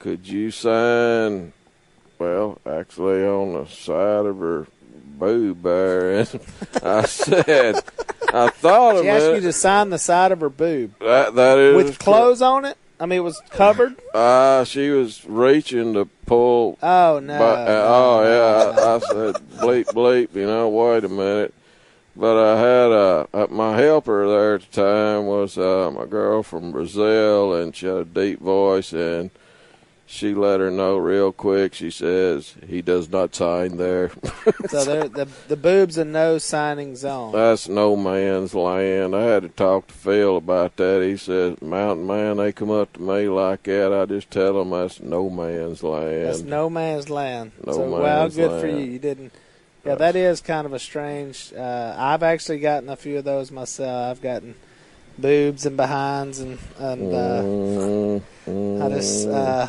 "Could 0.00 0.26
you 0.26 0.50
sign?" 0.50 1.52
Well, 2.18 2.58
actually, 2.66 3.24
on 3.24 3.52
the 3.54 3.66
side 3.66 4.26
of 4.26 4.38
her 4.38 4.66
boob 5.20 5.62
there, 5.62 6.20
and 6.20 6.40
I 6.82 7.04
said, 7.04 7.76
"I 8.32 8.48
thought 8.48 8.96
of 8.96 9.02
She 9.02 9.08
asked 9.08 9.34
you 9.34 9.40
to 9.40 9.52
sign 9.52 9.90
the 9.90 9.98
side 9.98 10.32
of 10.32 10.40
her 10.40 10.48
boob 10.48 10.94
That 11.00 11.34
that 11.34 11.58
is 11.58 11.76
with 11.76 11.98
clothes 11.98 12.42
on 12.42 12.64
it. 12.64 12.76
I 12.98 13.06
mean, 13.06 13.20
it 13.20 13.22
was 13.22 13.40
covered. 13.50 13.96
Uh, 14.12 14.64
she 14.64 14.90
was 14.90 15.24
reaching 15.24 15.94
to 15.94 16.04
pull 16.26 16.78
Oh 16.82 17.18
no! 17.18 17.38
No, 17.38 17.44
uh, 17.44 17.84
oh 17.86 18.22
yeah. 18.24 18.82
I, 18.82 18.94
I 18.96 18.98
said 18.98 19.34
bleep 19.58 19.86
bleep. 19.86 20.34
You 20.34 20.46
know, 20.46 20.68
wait 20.68 21.04
a 21.04 21.08
minute. 21.08 21.54
But 22.16 22.36
I 22.36 22.58
had 22.60 22.92
uh, 22.92 23.46
my 23.48 23.76
helper 23.80 24.28
there 24.28 24.56
at 24.56 24.62
the 24.62 24.82
time 24.82 25.26
was 25.26 25.56
uh, 25.56 25.90
my 25.90 26.04
girl 26.06 26.42
from 26.42 26.72
Brazil, 26.72 27.54
and 27.54 27.74
she 27.74 27.86
had 27.86 27.96
a 27.96 28.04
deep 28.04 28.40
voice, 28.40 28.92
and 28.92 29.30
she 30.10 30.34
let 30.34 30.58
her 30.58 30.72
know 30.72 30.96
real 30.96 31.30
quick. 31.30 31.72
She 31.72 31.92
says 31.92 32.54
he 32.66 32.82
does 32.82 33.08
not 33.08 33.34
sign 33.34 33.76
there. 33.76 34.10
So 34.68 34.84
the 34.84 35.28
the 35.48 35.56
boobs 35.56 35.98
a 35.98 36.04
no 36.04 36.38
signing 36.38 36.96
zone. 36.96 37.32
That's 37.32 37.68
no 37.68 37.96
man's 37.96 38.54
land. 38.54 39.14
I 39.14 39.22
had 39.22 39.42
to 39.42 39.48
talk 39.48 39.86
to 39.88 39.94
Phil 39.94 40.36
about 40.36 40.76
that. 40.76 41.02
He 41.02 41.16
says, 41.16 41.60
"Mountain 41.62 42.06
man, 42.06 42.38
they 42.38 42.52
come 42.52 42.70
up 42.70 42.92
to 42.94 43.00
me 43.00 43.28
like 43.28 43.64
that. 43.64 43.92
I 43.92 44.06
just 44.06 44.30
tell 44.30 44.54
them 44.54 44.70
that's 44.70 45.00
no 45.00 45.30
man's 45.30 45.82
land." 45.82 46.26
That's 46.26 46.42
no 46.42 46.70
man's 46.70 47.10
land. 47.10 47.52
No 47.64 47.72
so 47.72 47.90
well, 47.90 48.02
man's 48.02 48.36
good 48.36 48.60
for 48.60 48.66
you. 48.66 48.78
You 48.78 48.98
didn't. 48.98 49.32
Yeah, 49.84 49.94
that 49.96 50.16
is 50.16 50.40
kind 50.40 50.66
of 50.66 50.72
a 50.72 50.78
strange. 50.78 51.52
Uh, 51.56 51.94
I've 51.96 52.22
actually 52.22 52.60
gotten 52.60 52.88
a 52.88 52.96
few 52.96 53.18
of 53.18 53.24
those 53.24 53.50
myself. 53.50 54.10
I've 54.10 54.22
gotten 54.22 54.54
boobs 55.18 55.66
and 55.66 55.76
behinds 55.76 56.40
and 56.40 56.58
and 56.78 57.14
uh, 57.14 58.20
Mm, 58.50 58.82
I 58.82 58.88
just 58.88 59.28
uh, 59.28 59.68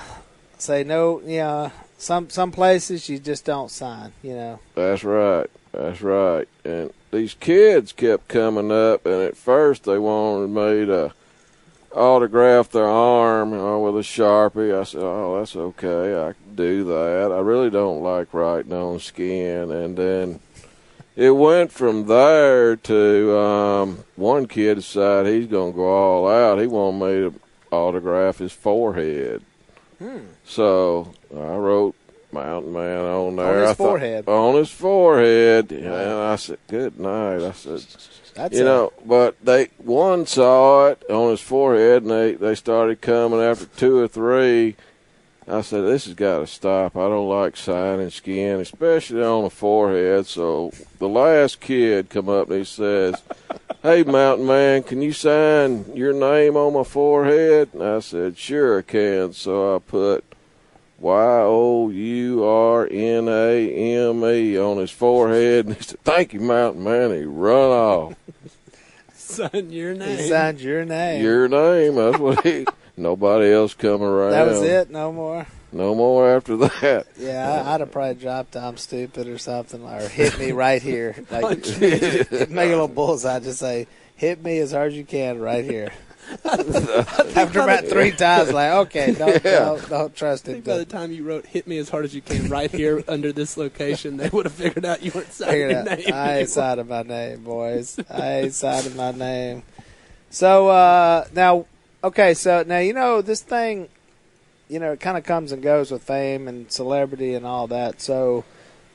say 0.61 0.83
no. 0.83 1.19
Know, 1.19 1.71
some 1.97 2.29
some 2.29 2.51
places 2.51 3.09
you 3.09 3.19
just 3.19 3.45
don't 3.45 3.69
sign. 3.69 4.13
You 4.23 4.33
know. 4.33 4.59
That's 4.75 5.03
right. 5.03 5.49
That's 5.71 6.01
right. 6.01 6.47
And 6.65 6.91
these 7.11 7.33
kids 7.33 7.93
kept 7.93 8.27
coming 8.27 8.71
up, 8.71 9.05
and 9.05 9.21
at 9.21 9.37
first 9.37 9.83
they 9.83 9.97
wanted 9.97 10.49
me 10.49 10.85
to 10.85 11.13
autograph 11.93 12.71
their 12.71 12.87
arm, 12.87 13.51
you 13.51 13.57
know, 13.57 13.79
with 13.81 13.95
a 13.95 13.99
sharpie. 13.99 14.77
I 14.77 14.83
said, 14.83 15.01
"Oh, 15.03 15.37
that's 15.37 15.55
okay. 15.55 16.29
I 16.29 16.33
can 16.33 16.55
do 16.55 16.83
that. 16.85 17.31
I 17.31 17.39
really 17.39 17.69
don't 17.69 18.01
like 18.01 18.33
writing 18.33 18.73
on 18.73 18.99
skin." 18.99 19.71
And 19.71 19.97
then 19.97 20.39
it 21.15 21.31
went 21.31 21.71
from 21.71 22.07
there 22.07 22.75
to 22.75 23.37
um, 23.37 24.03
one 24.15 24.47
kid 24.47 24.75
decided 24.75 25.33
he's 25.33 25.47
going 25.47 25.73
to 25.73 25.77
go 25.77 25.87
all 25.87 26.27
out. 26.27 26.59
He 26.59 26.67
wanted 26.67 27.05
me 27.05 27.29
to 27.29 27.39
autograph 27.71 28.37
his 28.37 28.51
forehead. 28.51 29.41
So 30.45 31.11
I 31.33 31.55
wrote 31.55 31.95
Mountain 32.31 32.73
Man 32.73 33.05
on 33.05 33.35
there. 33.35 33.45
On 33.47 33.59
his 33.61 33.69
I 33.69 33.73
thought- 33.73 33.75
forehead. 33.87 34.27
on 34.27 34.55
his 34.55 34.69
forehead. 34.71 35.71
And 35.71 35.93
I 35.93 36.35
said, 36.37 36.57
"Good 36.69 36.99
night." 36.99 37.41
I 37.41 37.51
said, 37.51 37.81
That's 38.35 38.55
"You 38.55 38.61
a- 38.61 38.65
know," 38.65 38.93
but 39.05 39.35
they 39.43 39.69
one 39.77 40.25
saw 40.25 40.87
it 40.87 41.03
on 41.09 41.31
his 41.31 41.41
forehead, 41.41 42.03
and 42.03 42.11
they 42.11 42.33
they 42.33 42.55
started 42.55 43.01
coming 43.01 43.41
after 43.41 43.65
two 43.65 43.99
or 43.99 44.07
three. 44.07 44.75
I 45.47 45.61
said, 45.61 45.83
"This 45.83 46.05
has 46.05 46.13
got 46.13 46.39
to 46.39 46.47
stop. 46.47 46.95
I 46.95 47.09
don't 47.09 47.27
like 47.27 47.57
signing 47.57 48.09
skin, 48.11 48.61
especially 48.61 49.21
on 49.23 49.43
the 49.43 49.49
forehead." 49.49 50.25
So 50.27 50.71
the 50.99 51.09
last 51.09 51.59
kid 51.59 52.09
come 52.09 52.29
up 52.29 52.49
and 52.49 52.59
he 52.59 52.63
says, 52.63 53.15
"Hey, 53.83 54.03
Mountain 54.03 54.47
Man, 54.47 54.83
can 54.83 55.01
you 55.01 55.13
sign 55.13 55.85
your 55.95 56.13
name 56.13 56.55
on 56.55 56.73
my 56.73 56.83
forehead?" 56.83 57.69
And 57.73 57.83
I 57.83 57.99
said, 57.99 58.37
"Sure, 58.37 58.79
I 58.79 58.81
can." 58.81 59.33
So 59.33 59.75
I 59.75 59.79
put 59.79 60.23
Y 60.99 61.39
O 61.41 61.89
U 61.89 62.43
R 62.43 62.87
N 62.91 63.27
A 63.27 63.73
M 63.73 64.23
E 64.23 64.57
on 64.57 64.77
his 64.77 64.91
forehead, 64.91 65.65
and 65.67 65.75
he 65.75 65.83
said, 65.83 65.99
"Thank 66.03 66.33
you, 66.33 66.39
Mountain 66.39 66.83
Man." 66.83 67.11
He 67.11 67.23
run 67.23 67.71
off. 67.71 68.15
Sign 69.15 69.71
your 69.71 69.93
name. 69.93 70.09
He 70.09 70.15
name. 70.15 70.29
signed 70.29 70.61
your 70.61 70.85
name. 70.85 71.23
Your 71.23 71.47
name. 71.47 71.95
That's 71.95 72.17
what 72.19 72.45
he. 72.45 72.65
Nobody 72.97 73.51
else 73.51 73.73
come 73.73 74.03
around. 74.03 74.31
that 74.31 74.47
was 74.47 74.61
it. 74.61 74.91
No 74.91 75.11
more. 75.11 75.47
No 75.73 75.95
more 75.95 76.29
after 76.35 76.57
that. 76.57 77.07
Yeah, 77.17 77.63
I, 77.65 77.73
I'd 77.73 77.79
have 77.79 77.91
probably 77.91 78.15
dropped 78.15 78.55
I'm 78.57 78.77
stupid 78.77 79.27
or 79.27 79.37
something, 79.37 79.83
or 79.83 80.07
hit 80.07 80.37
me 80.39 80.51
right 80.51 80.81
here. 80.81 81.15
Like, 81.31 81.41
Punch 81.43 81.77
make 81.79 82.01
a 82.01 82.49
little 82.49 82.87
bullseye. 82.87 83.39
Just 83.39 83.59
say, 83.59 83.87
hit 84.15 84.43
me 84.43 84.59
as 84.59 84.71
hard 84.71 84.91
as 84.91 84.97
you 84.97 85.05
can 85.05 85.39
right 85.39 85.63
here. 85.63 85.91
After 86.45 87.59
about 87.61 87.85
three 87.85 88.11
times, 88.11 88.51
like, 88.53 88.71
okay, 88.87 89.13
don't, 89.13 89.43
Yeah. 89.43 89.59
don't, 89.59 89.89
don't 89.89 90.15
trust 90.15 90.47
I 90.47 90.51
it. 90.51 90.53
think 90.53 90.65
by 90.65 90.77
the 90.77 90.85
time 90.85 91.11
you 91.11 91.23
wrote 91.23 91.45
"hit 91.45 91.67
me 91.67 91.77
as 91.77 91.89
hard 91.89 92.05
as 92.05 92.13
you 92.15 92.21
can" 92.21 92.47
right 92.49 92.71
here 92.71 93.03
under 93.07 93.31
this 93.33 93.57
location, 93.57 94.17
they 94.17 94.29
would 94.29 94.45
have 94.45 94.53
figured 94.53 94.85
out 94.85 95.01
you 95.03 95.11
weren't 95.13 95.31
signing 95.33 95.59
your 95.59 95.69
it 95.71 95.75
out. 95.75 95.85
name. 95.99 96.13
I 96.13 96.37
ain't 96.39 96.49
signing 96.49 96.87
my 96.87 97.01
name, 97.03 97.43
boys. 97.43 97.99
I 98.09 98.31
ain't 98.41 98.53
signing 98.53 98.95
my 98.95 99.11
name. 99.11 99.63
So 100.29 100.69
uh, 100.69 101.25
now, 101.33 101.65
okay, 102.03 102.33
so 102.33 102.63
now 102.65 102.79
you 102.79 102.93
know 102.93 103.21
this 103.21 103.41
thing. 103.41 103.89
You 104.71 104.79
know, 104.79 104.93
it 104.93 105.01
kind 105.01 105.17
of 105.17 105.25
comes 105.25 105.51
and 105.51 105.61
goes 105.61 105.91
with 105.91 106.01
fame 106.01 106.47
and 106.47 106.71
celebrity 106.71 107.33
and 107.33 107.45
all 107.45 107.67
that. 107.67 107.99
So, 107.99 108.45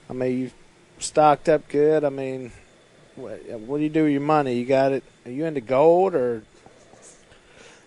I 0.08 0.14
mean, 0.14 0.38
you 0.38 0.50
stocked 0.98 1.50
up 1.50 1.68
good. 1.68 2.02
I 2.02 2.08
mean, 2.08 2.50
what, 3.14 3.44
what 3.60 3.76
do 3.76 3.82
you 3.82 3.90
do 3.90 4.04
with 4.04 4.12
your 4.12 4.22
money? 4.22 4.54
You 4.54 4.64
got 4.64 4.92
it? 4.92 5.04
Are 5.26 5.30
you 5.30 5.44
into 5.44 5.60
gold 5.60 6.14
or? 6.14 6.44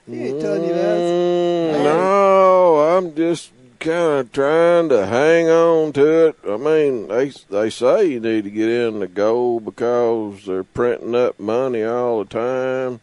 He 0.08 0.24
ain't 0.24 0.40
telling 0.40 0.66
you 0.66 0.74
that. 0.74 1.00
Mm, 1.00 1.84
no, 1.84 2.96
I'm 2.96 3.16
just 3.16 3.54
kind 3.80 4.20
of 4.20 4.32
trying 4.32 4.90
to 4.90 5.08
hang 5.08 5.50
on 5.50 5.92
to 5.94 6.28
it. 6.28 6.36
I 6.48 6.58
mean, 6.58 7.08
they 7.08 7.30
they 7.50 7.72
say 7.72 8.06
you 8.06 8.20
need 8.20 8.44
to 8.44 8.52
get 8.52 8.70
into 8.70 9.08
gold 9.08 9.66
because 9.66 10.46
they're 10.46 10.64
printing 10.64 11.16
up 11.16 11.40
money 11.40 11.84
all 11.84 12.24
the 12.24 12.30
time. 12.30 13.02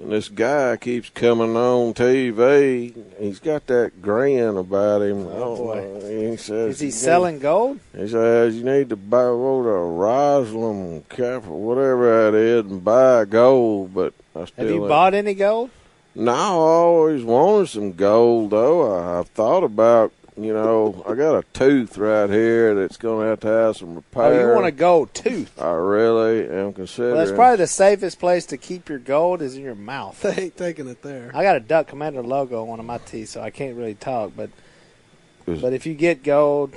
And 0.00 0.12
this 0.12 0.28
guy 0.28 0.76
keeps 0.76 1.10
coming 1.10 1.56
on 1.56 1.92
TV. 1.92 2.94
He's 3.18 3.40
got 3.40 3.66
that 3.66 4.00
grin 4.00 4.56
about 4.56 5.02
him. 5.02 5.24
Boy. 5.24 6.30
He 6.30 6.36
says 6.36 6.74
Is 6.74 6.80
he 6.80 6.86
you 6.86 6.92
need- 6.92 6.98
selling 6.98 7.38
gold? 7.40 7.80
He 7.96 8.06
says 8.06 8.54
you 8.56 8.62
need 8.64 8.90
to 8.90 8.96
buy 8.96 9.22
go 9.24 9.62
to 9.64 9.68
Rosland 9.68 11.08
Capital, 11.08 11.58
whatever 11.60 12.30
that 12.30 12.38
is, 12.38 12.64
and 12.70 12.84
buy 12.84 13.24
gold. 13.24 13.92
But 13.92 14.14
I 14.36 14.44
still 14.44 14.64
Have 14.64 14.74
you 14.74 14.80
ain't- 14.82 14.88
bought 14.88 15.14
any 15.14 15.34
gold? 15.34 15.70
No, 16.14 16.32
I 16.32 16.46
always 16.46 17.24
wanted 17.24 17.68
some 17.68 17.92
gold 17.92 18.50
though. 18.50 18.92
I, 18.94 19.18
I've 19.18 19.28
thought 19.28 19.64
about, 19.64 20.12
you 20.44 20.52
know, 20.52 21.04
I 21.06 21.14
got 21.14 21.36
a 21.36 21.42
tooth 21.52 21.98
right 21.98 22.28
here 22.30 22.74
that's 22.74 22.96
going 22.96 23.24
to 23.24 23.30
have 23.30 23.40
to 23.40 23.48
have 23.48 23.76
some 23.76 23.94
repair. 23.96 24.22
Oh, 24.24 24.48
you 24.48 24.54
want 24.54 24.66
a 24.66 24.72
gold 24.72 25.12
tooth? 25.14 25.60
I 25.60 25.70
really 25.72 26.48
am 26.48 26.72
considering. 26.72 27.14
Well, 27.16 27.24
that's 27.26 27.36
probably 27.36 27.56
the 27.56 27.66
safest 27.66 28.18
place 28.18 28.46
to 28.46 28.56
keep 28.56 28.88
your 28.88 28.98
gold 28.98 29.42
is 29.42 29.56
in 29.56 29.62
your 29.62 29.74
mouth. 29.74 30.20
They 30.22 30.44
ain't 30.44 30.56
taking 30.56 30.88
it 30.88 31.02
there. 31.02 31.30
I 31.34 31.42
got 31.42 31.56
a 31.56 31.60
Duck 31.60 31.88
Commander 31.88 32.22
logo 32.22 32.62
on 32.62 32.68
one 32.68 32.80
of 32.80 32.86
my 32.86 32.98
teeth, 32.98 33.30
so 33.30 33.40
I 33.40 33.50
can't 33.50 33.76
really 33.76 33.94
talk. 33.94 34.32
But 34.36 34.50
Is- 35.46 35.60
but 35.60 35.72
if 35.72 35.86
you 35.86 35.94
get 35.94 36.22
gold, 36.22 36.74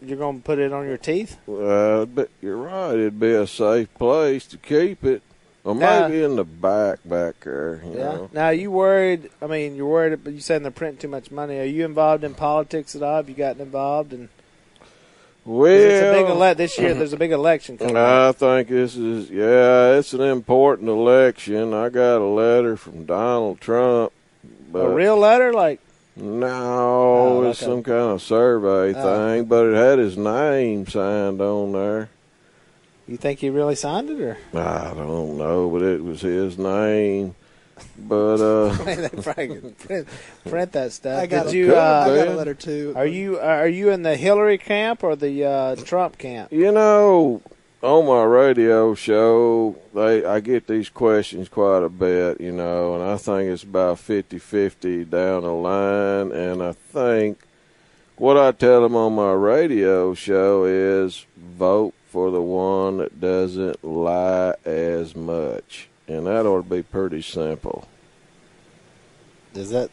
you're 0.00 0.18
gonna 0.18 0.38
put 0.40 0.58
it 0.58 0.72
on 0.72 0.86
your 0.86 0.96
teeth. 0.96 1.36
Uh, 1.48 2.06
but 2.06 2.30
you're 2.40 2.56
right. 2.56 2.94
It'd 2.94 3.20
be 3.20 3.32
a 3.32 3.46
safe 3.46 3.92
place 3.94 4.46
to 4.46 4.56
keep 4.56 5.04
it, 5.04 5.22
or 5.64 5.74
Yeah. 5.76 6.08
maybe 6.08 6.22
in 6.24 6.36
the 6.36 6.44
back 6.44 6.98
back 7.04 7.40
there. 7.40 7.80
You 7.84 7.94
know. 7.98 8.30
Now 8.32 8.50
you 8.50 8.70
worried? 8.70 9.30
I 9.40 9.46
mean, 9.46 9.76
you're 9.76 9.86
worried, 9.86 10.22
but 10.24 10.32
you 10.32 10.40
saying 10.40 10.62
they're 10.62 10.70
printing 10.72 10.98
too 10.98 11.08
much 11.08 11.30
money. 11.30 11.58
Are 11.60 11.64
you 11.64 11.84
involved 11.84 12.24
in 12.24 12.34
politics 12.34 12.94
at 12.96 13.02
all? 13.02 13.16
Have 13.16 13.28
you 13.28 13.34
gotten 13.34 13.62
involved? 13.62 14.12
And 14.12 14.28
Well, 15.44 15.66
it's 15.72 16.02
a 16.02 16.12
big 16.22 16.30
ele- 16.30 16.54
this 16.54 16.78
year. 16.78 16.94
There's 16.94 17.12
a 17.12 17.16
big 17.16 17.32
election 17.32 17.76
coming. 17.78 17.96
up. 17.96 18.28
I 18.28 18.32
think 18.32 18.68
this 18.68 18.96
is 18.96 19.30
yeah, 19.30 19.94
it's 19.98 20.12
an 20.12 20.20
important 20.20 20.88
election. 20.88 21.74
I 21.74 21.88
got 21.88 22.18
a 22.18 22.24
letter 22.24 22.76
from 22.76 23.04
Donald 23.04 23.60
Trump, 23.60 24.12
but 24.70 24.86
a 24.86 24.88
real 24.90 25.16
letter, 25.16 25.52
like 25.52 25.80
no, 26.14 26.46
Oh, 26.46 27.42
it's 27.50 27.62
okay. 27.62 27.70
some 27.72 27.82
kind 27.82 28.10
of 28.12 28.20
survey 28.22 28.94
Oh. 28.96 29.02
thing. 29.34 29.44
But 29.46 29.66
it 29.66 29.74
had 29.74 29.98
his 29.98 30.16
name 30.18 30.86
signed 30.86 31.40
on 31.40 31.72
there. 31.72 32.08
You 33.06 33.16
think 33.16 33.40
he 33.40 33.50
really 33.50 33.74
signed 33.74 34.10
it, 34.10 34.20
or 34.20 34.36
I 34.54 34.92
don't 34.94 35.36
know, 35.36 35.68
but 35.70 35.82
it 35.82 36.02
was 36.02 36.20
his 36.20 36.58
name. 36.58 37.34
But 37.98 38.40
uh, 38.40 38.68
they 38.84 39.08
probably 39.08 39.48
could 39.48 39.78
print, 39.78 40.08
print 40.48 40.72
that 40.72 40.92
stuff? 40.92 41.20
I 41.20 41.26
got 41.26 41.46
Did 41.46 41.54
a, 41.54 41.56
you? 41.56 41.74
I 41.74 41.78
Uh, 41.78 42.16
got 42.24 42.28
a 42.28 42.36
letter 42.36 42.54
too. 42.54 42.92
are 42.94 43.06
you 43.06 43.38
are 43.40 43.66
you 43.68 43.90
in 43.90 44.02
the 44.02 44.16
Hillary 44.16 44.58
camp 44.58 45.02
or 45.02 45.16
the 45.16 45.44
uh, 45.44 45.76
Trump 45.76 46.16
camp? 46.18 46.52
You 46.52 46.70
know, 46.70 47.42
on 47.82 48.06
my 48.06 48.22
radio 48.22 48.94
show, 48.94 49.76
they 49.94 50.24
I 50.24 50.38
get 50.40 50.68
these 50.68 50.90
questions 50.90 51.48
quite 51.48 51.82
a 51.82 51.88
bit, 51.88 52.40
you 52.40 52.52
know, 52.52 52.94
and 52.94 53.02
I 53.02 53.16
think 53.16 53.48
it's 53.50 53.64
about 53.64 53.96
50-50 53.96 55.10
down 55.10 55.42
the 55.42 55.50
line 55.50 56.30
and 56.30 56.62
I 56.62 56.72
think 56.72 57.40
what 58.16 58.36
I 58.36 58.52
tell 58.52 58.82
them 58.82 58.94
on 58.94 59.14
my 59.14 59.32
radio 59.32 60.14
show 60.14 60.64
is 60.64 61.26
vote 61.36 61.94
for 62.12 62.30
the 62.30 62.42
one 62.42 62.98
that 62.98 63.18
doesn't 63.22 63.82
lie 63.82 64.54
as 64.66 65.16
much. 65.16 65.88
And 66.06 66.26
that 66.26 66.44
ought 66.44 66.62
to 66.62 66.68
be 66.68 66.82
pretty 66.82 67.22
simple. 67.22 67.88
Is 69.54 69.70
that 69.70 69.90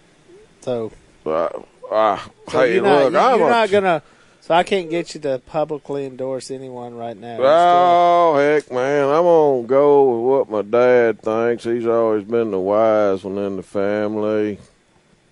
so? 0.60 0.92
Uh, 1.26 1.48
uh, 1.90 2.20
So 2.50 2.60
hey, 2.60 2.74
you're 2.74 2.84
not, 2.84 3.14
look, 3.14 3.40
you're 3.40 3.48
a 3.48 3.52
not 3.52 3.72
gonna. 3.72 4.04
So 4.42 4.54
I 4.54 4.64
can't 4.64 4.90
get 4.90 5.14
you 5.14 5.22
to 5.22 5.40
publicly 5.46 6.06
endorse 6.06 6.52
anyone 6.52 6.96
right 6.96 7.16
now. 7.16 7.38
You're 7.38 7.46
Oh 7.48 8.36
heck, 8.38 8.70
man! 8.70 9.06
I'm 9.06 9.24
gonna 9.24 9.68
go 9.68 10.10
with 10.10 10.50
what 10.50 10.50
my 10.50 10.70
dad 10.70 11.22
thinks. 11.22 11.64
He's 11.64 11.88
always 11.88 12.26
been 12.26 12.52
the 12.52 12.60
wise 12.60 13.24
one 13.24 13.38
in 13.38 13.56
the 13.56 13.64
family. 13.64 14.60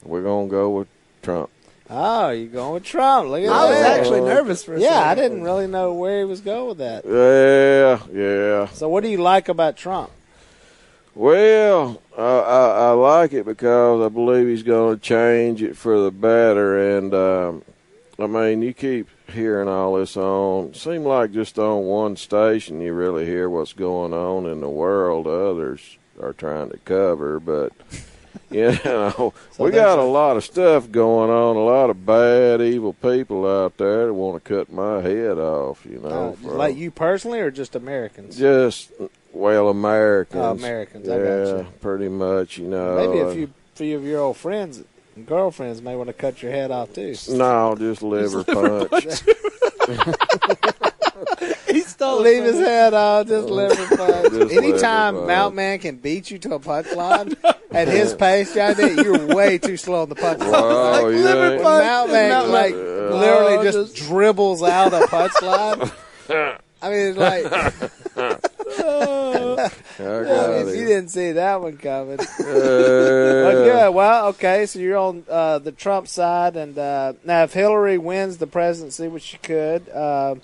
We're 0.04 0.24
gonna 0.24 0.48
go 0.48 0.70
with 0.70 0.88
Trump. 1.22 1.50
Still- 1.88 1.98
oh, 1.98 2.30
you're 2.30 2.48
going 2.48 2.74
with 2.76 2.84
Trump. 2.84 3.30
Look 3.30 3.42
at 3.44 3.50
I 3.50 3.70
was 3.70 3.78
actually 3.80 4.22
nervous 4.22 4.64
for 4.64 4.76
a 4.76 4.80
Yeah, 4.80 4.90
I 5.00 5.16
second. 5.16 5.24
didn't 5.24 5.44
really 5.44 5.68
know 5.68 5.94
where 5.94 6.20
he 6.20 6.26
was 6.26 6.42
going 6.42 6.68
with 6.68 6.78
that. 6.78 7.04
Yeah, 7.06 8.00
yeah. 8.14 8.68
So 8.74 8.88
what 8.90 9.04
do 9.04 9.10
you 9.10 9.18
like 9.18 9.50
about 9.50 9.76
Trump? 9.78 10.12
Well, 11.16 12.00
I, 12.18 12.22
I, 12.22 12.68
I 12.88 12.92
like 12.92 13.34
it 13.34 13.46
because 13.46 14.06
I 14.06 14.10
believe 14.10 14.48
he's 14.48 14.64
gonna 14.64 14.98
change 14.98 15.64
it 15.64 15.76
for 15.76 16.00
the 16.00 16.12
better. 16.12 16.98
And 16.98 17.14
um, 17.14 17.64
I 18.20 18.28
mean, 18.28 18.62
you 18.62 18.74
keep 18.74 19.08
hearing 19.32 19.68
all 19.68 19.96
this 19.96 20.16
on. 20.16 20.74
Seem 20.76 21.04
like 21.04 21.32
just 21.32 21.58
on 21.58 21.86
one 21.86 22.16
station 22.18 22.82
you 22.82 22.94
really 22.94 23.26
hear 23.26 23.50
what's 23.50 23.74
going 23.74 24.14
on 24.14 24.46
in 24.46 24.62
the 24.62 24.70
world. 24.70 25.26
Others 25.26 25.98
are 26.22 26.34
trying 26.34 26.70
to 26.70 26.78
cover, 26.80 27.40
but 27.40 27.72
you 28.52 28.72
know, 28.86 29.34
So 29.52 29.64
we 29.64 29.72
got 29.72 30.00
a 30.00 30.04
lot 30.04 30.38
of 30.38 30.44
stuff 30.44 30.90
going 30.92 31.30
on. 31.30 31.56
A 31.56 31.60
lot 31.64 31.90
of 31.90 32.06
bad, 32.06 32.62
evil 32.62 32.94
people 32.94 33.46
out 33.48 33.78
there 33.78 34.08
that 34.08 34.14
want 34.14 34.44
to 34.44 34.50
cut 34.56 34.72
my 34.72 35.02
head 35.02 35.38
off. 35.38 35.86
You 35.86 36.00
know, 36.00 36.36
Uh, 36.46 36.52
like 36.54 36.76
you 36.76 36.92
personally, 36.92 37.40
or 37.40 37.52
just 37.52 37.76
Americans? 37.76 38.38
just 38.38 38.92
well, 39.34 39.70
Americans. 39.70 40.42
Oh, 40.44 40.52
Americans, 40.52 41.08
Yeah, 41.08 41.14
I 41.16 41.18
got 41.20 41.58
you. 41.58 41.68
pretty 41.82 42.10
much. 42.10 42.58
You 42.58 42.68
know, 42.68 42.96
Maybe 42.96 43.20
a 43.20 43.28
uh, 43.28 43.34
few 43.34 43.50
few 43.76 43.96
of 43.98 44.04
your 44.04 44.22
old 44.22 44.38
friends 44.38 44.84
and 45.16 45.26
girlfriends 45.28 45.82
may 45.82 45.96
want 45.96 46.08
to 46.08 46.14
cut 46.14 46.42
your 46.42 46.52
head 46.52 46.72
off 46.72 46.94
too. 46.94 47.14
No, 47.30 47.76
just 47.78 48.02
liver 48.02 48.44
punch. 48.90 49.22
He 49.22 49.94
stole 52.08 52.22
Leave 52.22 52.44
his 52.44 52.60
head 52.60 52.94
off, 52.94 53.28
just 53.28 53.48
liver 53.50 53.96
punch. 53.96 54.32
Just 54.34 54.54
Anytime 54.54 55.16
liver 55.16 55.18
punch. 55.26 55.28
Mount 55.28 55.56
Man 55.56 55.80
can 55.80 55.96
beat 55.98 56.30
you 56.32 56.38
to 56.40 56.56
a 56.56 56.60
punchline 56.60 57.36
at 57.72 57.88
his 57.88 58.14
pace, 58.14 58.54
Johnny, 58.54 58.94
you're 59.02 59.36
way 59.36 59.58
too 59.58 59.78
slow 59.78 60.02
on 60.04 60.10
the 60.10 60.16
punchline. 60.16 60.52
Wow, 60.52 60.92
Like 60.92 61.02
you 61.04 61.24
liver 61.24 61.54
ain't- 61.54 61.64
punch. 61.64 61.84
Mount 61.84 62.12
Man 62.12 62.30
Mount 62.30 62.50
like 62.50 62.76
Man- 62.76 63.12
literally 63.12 63.54
Oh, 63.58 63.64
just, 63.64 63.96
just- 63.96 64.08
dribbles 64.10 64.64
out 64.64 64.94
a 64.94 65.00
punchline. 65.08 65.92
I 66.80 66.90
mean, 66.92 67.08
it's 67.08 67.18
like 67.18 67.46
I 67.46 68.40
got 69.98 70.68
if 70.68 70.76
you 70.76 70.84
it. 70.84 70.88
didn't 70.88 71.08
see 71.10 71.32
that 71.34 71.62
one 71.62 71.78
coming. 71.78 72.18
But 72.18 72.28
good. 72.38 73.94
Well, 73.94 74.28
okay. 74.28 74.66
So 74.66 74.80
you're 74.80 74.98
on 74.98 75.24
uh, 75.30 75.60
the 75.60 75.72
Trump 75.72 76.08
side, 76.08 76.56
and 76.56 76.78
uh, 76.78 77.14
now 77.24 77.44
if 77.44 77.54
Hillary 77.54 77.98
wins 77.98 78.38
the 78.38 78.48
presidency, 78.48 79.08
which 79.08 79.24
she 79.24 79.38
could, 79.38 79.90
um, 79.90 80.42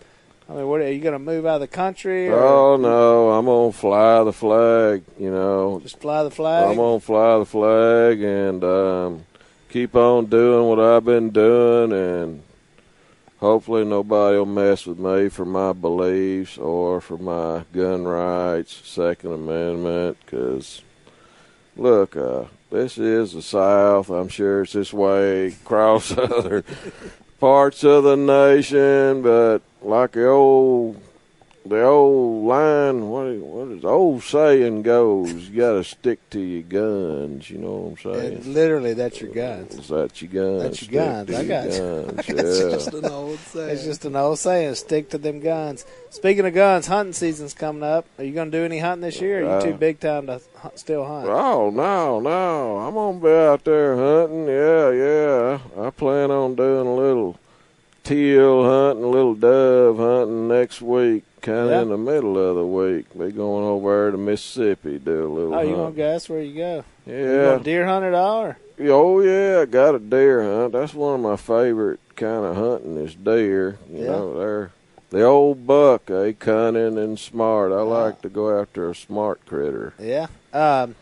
I 0.49 0.53
mean, 0.53 0.67
what 0.67 0.81
are 0.81 0.91
you 0.91 0.99
going 0.99 1.13
to 1.13 1.19
move 1.19 1.45
out 1.45 1.55
of 1.55 1.61
the 1.61 1.67
country 1.67 2.27
or 2.27 2.37
Oh 2.37 2.75
no, 2.77 3.31
I'm 3.31 3.45
gonna 3.45 3.71
fly 3.71 4.23
the 4.23 4.33
flag. 4.33 5.03
You 5.17 5.31
know, 5.31 5.79
just 5.81 5.99
fly 5.99 6.23
the 6.23 6.31
flag? 6.31 6.69
I'm 6.69 6.75
gonna 6.75 6.99
fly 6.99 7.39
the 7.39 7.45
flag 7.45 8.21
and 8.21 8.63
um, 8.63 9.25
keep 9.69 9.95
on 9.95 10.25
doing 10.25 10.67
what 10.67 10.79
I've 10.79 11.05
been 11.05 11.29
doing, 11.29 11.93
and 11.93 12.43
hopefully 13.39 13.85
nobody 13.85 14.37
will 14.37 14.45
mess 14.45 14.85
with 14.85 14.99
me 14.99 15.29
for 15.29 15.45
my 15.45 15.71
beliefs 15.71 16.57
or 16.57 16.99
for 16.99 17.17
my 17.17 17.63
gun 17.71 18.03
rights, 18.03 18.81
Second 18.83 19.31
Amendment. 19.31 20.17
Because 20.25 20.81
look, 21.77 22.17
uh, 22.17 22.45
this 22.69 22.97
is 22.97 23.31
the 23.31 23.41
South. 23.41 24.09
I'm 24.09 24.27
sure 24.27 24.63
it's 24.63 24.73
this 24.73 24.91
way 24.93 25.47
across 25.47 26.11
other 26.17 26.65
parts 27.43 27.83
of 27.83 28.05
the 28.05 28.15
nation, 28.15 29.21
but 29.21 29.59
like 29.81 30.13
the 30.13 30.25
old 30.25 30.95
the 31.65 31.83
old 31.83 32.45
line, 32.45 33.09
what 33.09 33.33
what 33.37 33.67
is 33.69 33.81
the 33.83 33.87
old 33.87 34.21
saying 34.23 34.81
goes, 34.81 35.31
you 35.49 35.57
got 35.61 35.73
to 35.73 35.83
stick 35.83 36.19
to 36.31 36.39
your 36.39 36.63
guns. 36.63 37.49
You 37.49 37.59
know 37.59 37.95
what 37.95 38.05
I'm 38.05 38.21
And 38.21 38.43
saying? 38.43 38.53
literally, 38.53 38.93
that's 38.93 39.21
your 39.21 39.31
guns. 39.31 39.73
Is 39.75 39.87
that 39.87 40.21
your 40.21 40.31
guns? 40.31 40.63
That's 40.63 40.81
your 40.81 40.87
Stick 40.87 40.91
guns. 40.91 41.27
to 41.29 41.37
I 41.37 41.41
your 41.41 41.47
got 41.47 41.63
you. 41.71 41.79
guns, 41.79 42.19
It's 42.29 42.59
yeah. 42.59 42.69
just 42.69 42.93
an 42.93 43.05
old 43.05 43.39
saying. 43.39 43.69
It's 43.69 43.83
just 43.85 44.05
an 44.05 44.15
old 44.15 44.39
saying: 44.39 44.75
stick 44.75 45.09
to 45.11 45.17
them 45.17 45.39
guns. 45.39 45.85
Speaking 46.09 46.45
of 46.45 46.53
guns, 46.53 46.87
hunting 46.87 47.13
season's 47.13 47.53
coming 47.53 47.83
up. 47.83 48.05
Are 48.17 48.23
you 48.23 48.33
going 48.33 48.51
to 48.51 48.57
do 48.57 48.65
any 48.65 48.79
hunting 48.79 49.01
this 49.01 49.19
year? 49.21 49.45
Or 49.45 49.49
are 49.49 49.59
you 49.59 49.67
too 49.69 49.73
Uh, 49.75 49.77
big 49.77 49.99
time 49.99 50.27
to 50.27 50.41
hunt, 50.57 50.77
still 50.79 51.05
hunt? 51.05 51.27
Oh 51.29 51.69
no, 51.69 52.19
no! 52.19 52.77
I'm 52.77 52.93
gonna 52.93 53.19
be 53.19 53.29
out 53.29 53.63
there 53.63 53.95
hunting. 53.95 54.47
Yeah, 54.47 54.91
yeah. 54.91 55.59
I 55.87 55.89
plan 55.91 56.29
on 56.29 56.55
doing 56.55 56.87
a 56.87 56.93
little 56.95 57.37
teal 58.03 58.63
hunting, 58.65 59.05
a 59.05 59.07
little 59.07 59.33
dove 59.35 59.97
hunting 59.97 60.47
next 60.49 60.81
week, 60.81 61.23
kind 61.43 61.59
of 61.59 61.69
Yeah. 61.69 61.81
in 61.83 61.89
the 61.89 61.97
middle 61.97 62.37
of 62.39 62.55
the 62.55 62.65
week. 62.65 63.05
Be 63.17 63.31
going 63.31 63.63
over 63.63 63.89
there 64.03 64.11
to 64.11 64.17
Mississippi, 64.17 64.97
do 64.97 65.27
a 65.27 65.31
little. 65.31 65.53
Oh, 65.53 65.61
you 65.61 65.75
hunt. 65.75 65.77
gonna 65.77 65.91
guess 65.95 66.27
where 66.27 66.41
you 66.41 66.57
go? 66.57 66.83
Yeah. 67.05 67.51
gonna 67.51 67.63
deer 67.63 67.85
hunt 67.85 68.05
at 68.05 68.15
all? 68.15 68.55
Oh 68.81 69.19
yeah, 69.21 69.59
I 69.61 69.65
got 69.65 69.93
a 69.93 69.99
deer 69.99 70.41
hunt. 70.41 70.73
That's 70.73 70.93
one 70.95 71.13
of 71.15 71.19
my 71.21 71.35
favorite 71.35 71.99
kind 72.15 72.43
of 72.45 72.55
hunting 72.55 72.97
is 72.97 73.13
deer. 73.13 73.77
You 73.91 73.99
Yeah. 74.05 74.07
know, 74.11 74.39
they're 74.39 74.71
the 75.11 75.21
old 75.23 75.67
buck, 75.67 76.09
eh? 76.09 76.31
Cunning 76.39 76.97
and 76.97 77.19
smart. 77.19 77.71
I 77.71 77.81
like 77.81 78.21
to 78.23 78.29
go 78.29 78.59
after 78.59 78.89
a 78.89 78.95
smart 78.95 79.45
critter. 79.45 79.93
Yeah. 79.99 80.25
Um, 80.51 80.95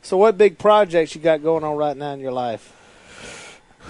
so, 0.00 0.16
what 0.16 0.38
big 0.38 0.56
projects 0.56 1.14
you 1.14 1.20
got 1.20 1.42
going 1.42 1.62
on 1.64 1.76
right 1.76 1.96
now 1.96 2.12
in 2.12 2.20
your 2.20 2.32
life? 2.32 2.72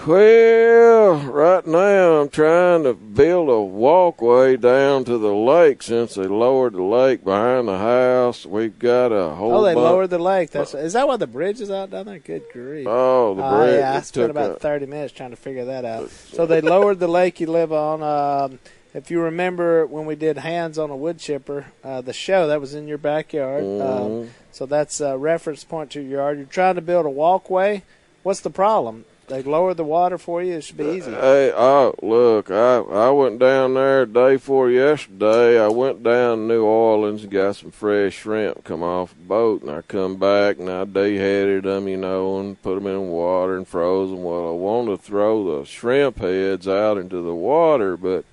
Well, 0.07 1.15
right 1.31 1.67
now 1.67 2.21
I'm 2.21 2.29
trying 2.29 2.83
to 2.83 2.93
build 2.93 3.49
a 3.49 3.59
walkway 3.61 4.55
down 4.55 5.03
to 5.05 5.17
the 5.17 5.33
lake 5.33 5.83
since 5.83 6.15
they 6.15 6.23
lowered 6.23 6.73
the 6.73 6.81
lake 6.83 7.23
behind 7.23 7.67
the 7.67 7.77
house. 7.77 8.45
We've 8.45 8.77
got 8.79 9.07
a 9.11 9.29
whole. 9.35 9.53
Oh, 9.57 9.63
they 9.63 9.73
bun- 9.73 9.83
lowered 9.83 10.09
the 10.09 10.17
lake. 10.17 10.51
That's 10.51 10.73
is 10.73 10.93
that 10.93 11.07
why 11.07 11.17
the 11.17 11.27
bridge 11.27 11.59
is 11.61 11.69
out 11.69 11.91
down 11.91 12.05
there? 12.05 12.19
Good 12.19 12.43
grief! 12.53 12.87
Oh, 12.89 13.35
the 13.35 13.43
Oh, 13.45 13.57
bridge. 13.57 13.79
yeah, 13.79 13.97
I 13.97 14.01
spent 14.01 14.31
about 14.31 14.61
thirty 14.61 14.85
minutes 14.85 15.13
trying 15.13 15.31
to 15.31 15.35
figure 15.35 15.65
that 15.65 15.83
out. 15.85 16.09
So 16.09 16.45
they 16.45 16.61
lowered 16.75 16.99
the 16.99 17.07
lake 17.09 17.39
you 17.39 17.47
live 17.47 17.73
on. 17.73 18.01
Um, 18.01 18.59
if 18.93 19.11
you 19.11 19.21
remember 19.21 19.85
when 19.85 20.05
we 20.05 20.15
did 20.15 20.37
hands 20.37 20.79
on 20.79 20.89
a 20.89 20.95
wood 20.95 21.19
chipper, 21.19 21.65
uh, 21.83 22.01
the 22.01 22.13
show 22.13 22.47
that 22.47 22.61
was 22.61 22.73
in 22.73 22.87
your 22.87 22.97
backyard. 22.97 23.63
Um, 23.63 23.69
Mhm. 23.69 24.27
so 24.51 24.65
that's 24.65 25.01
a 25.01 25.17
reference 25.17 25.63
point 25.63 25.91
to 25.91 26.01
your 26.01 26.21
yard. 26.21 26.37
You're 26.37 26.47
trying 26.47 26.75
to 26.75 26.81
build 26.81 27.05
a 27.05 27.09
walkway. 27.09 27.83
What's 28.23 28.39
the 28.41 28.49
problem? 28.49 29.05
They 29.29 29.43
lower 29.43 29.75
the 29.75 29.83
water 29.83 30.17
for 30.17 30.41
you. 30.41 30.53
It 30.53 30.63
should 30.63 30.77
be 30.77 30.85
easy. 30.85 31.11
Hey, 31.11 31.53
oh, 31.55 31.93
look, 32.01 32.49
I 32.49 32.77
I 32.77 33.11
went 33.11 33.37
down 33.37 33.75
there 33.75 34.07
day 34.07 34.37
before 34.37 34.71
yesterday. 34.71 35.63
I 35.63 35.67
went 35.67 36.01
down 36.01 36.37
to 36.37 36.43
New 36.43 36.63
Orleans 36.63 37.21
and 37.21 37.31
got 37.31 37.57
some 37.57 37.69
fresh 37.69 38.15
shrimp 38.15 38.63
come 38.63 38.81
off 38.81 39.13
the 39.13 39.23
boat, 39.23 39.61
and 39.61 39.69
I 39.69 39.81
come 39.83 40.17
back 40.17 40.57
and 40.57 40.67
I 40.67 40.83
deheaded 40.83 41.63
them, 41.63 41.87
you 41.87 41.97
know, 41.97 42.39
and 42.39 42.59
put 42.63 42.73
them 42.73 42.87
in 42.87 43.09
water 43.09 43.55
and 43.55 43.67
froze 43.67 44.09
them. 44.09 44.23
Well, 44.23 44.49
I 44.49 44.53
wanted 44.53 44.97
to 44.97 45.03
throw 45.03 45.59
the 45.59 45.65
shrimp 45.65 46.17
heads 46.17 46.67
out 46.67 46.97
into 46.97 47.21
the 47.21 47.35
water, 47.35 47.95
but 47.97 48.25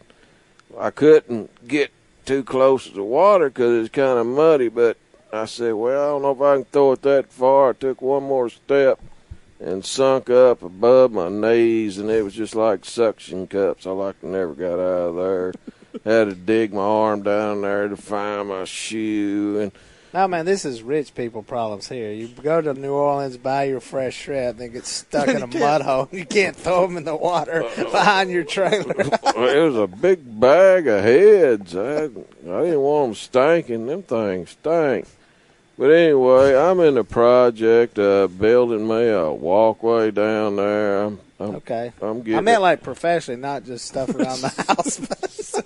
I 0.78 0.88
couldn't 0.88 1.68
get 1.68 1.90
too 2.24 2.42
close 2.42 2.86
to 2.86 2.94
the 2.94 3.02
water 3.02 3.50
because 3.50 3.84
it's 3.84 3.94
kind 3.94 4.18
of 4.18 4.26
muddy. 4.26 4.70
But 4.70 4.96
I 5.30 5.44
said, 5.44 5.74
well, 5.74 6.02
I 6.02 6.06
don't 6.06 6.22
know 6.22 6.30
if 6.30 6.40
I 6.40 6.56
can 6.56 6.64
throw 6.64 6.92
it 6.92 7.02
that 7.02 7.30
far. 7.30 7.70
I 7.70 7.72
took 7.74 8.00
one 8.00 8.22
more 8.22 8.48
step 8.48 8.98
and 9.60 9.84
sunk 9.84 10.28
up 10.30 10.62
above 10.62 11.12
my 11.12 11.28
knees, 11.28 11.98
and 11.98 12.10
it 12.10 12.22
was 12.22 12.34
just 12.34 12.54
like 12.54 12.84
suction 12.84 13.46
cups. 13.46 13.86
I 13.86 13.90
like 13.90 14.22
never 14.22 14.54
got 14.54 14.74
out 14.74 15.08
of 15.08 15.16
there. 15.16 15.52
Had 16.04 16.28
to 16.28 16.34
dig 16.34 16.74
my 16.74 16.82
arm 16.82 17.22
down 17.22 17.62
there 17.62 17.88
to 17.88 17.96
find 17.96 18.48
my 18.48 18.64
shoe, 18.64 19.58
and 19.60 19.72
No, 20.12 20.28
man, 20.28 20.44
this 20.44 20.64
is 20.64 20.82
rich 20.82 21.14
people 21.14 21.42
problems 21.42 21.88
here. 21.88 22.12
You 22.12 22.28
go 22.28 22.60
to 22.60 22.74
New 22.74 22.92
Orleans, 22.92 23.38
buy 23.38 23.64
your 23.64 23.80
fresh 23.80 24.14
shrimp, 24.14 24.58
then 24.58 24.72
get 24.72 24.84
stuck 24.84 25.28
in 25.28 25.42
a 25.42 25.46
mud 25.46 25.82
hole. 25.82 26.08
You 26.12 26.26
can't 26.26 26.54
throw 26.54 26.86
them 26.86 26.98
in 26.98 27.04
the 27.04 27.16
water 27.16 27.62
uh, 27.62 27.68
uh, 27.78 27.90
behind 27.90 28.30
your 28.30 28.44
trailer. 28.44 28.94
it 28.98 29.60
was 29.62 29.76
a 29.76 29.86
big 29.86 30.38
bag 30.38 30.86
of 30.86 31.02
heads. 31.02 31.74
I, 31.74 32.04
I 32.04 32.08
didn't 32.08 32.80
want 32.80 33.08
them 33.08 33.14
stinking. 33.14 33.86
Them 33.86 34.02
things 34.02 34.50
stink. 34.50 35.06
But 35.78 35.90
anyway, 35.90 36.56
I'm 36.56 36.80
in 36.80 36.96
a 36.96 37.04
project 37.04 37.98
uh, 37.98 38.28
building 38.28 38.88
me 38.88 39.08
a 39.08 39.30
walkway 39.30 40.10
down 40.10 40.56
there. 40.56 41.02
I'm, 41.02 41.20
I'm, 41.38 41.56
okay. 41.56 41.92
I'm 42.00 42.20
getting 42.20 42.38
I 42.38 42.40
meant 42.40 42.62
like 42.62 42.82
professionally, 42.82 43.38
not 43.38 43.64
just 43.64 43.84
stuff 43.84 44.08
around 44.08 44.40
the 44.40 44.48
house. 44.68 45.00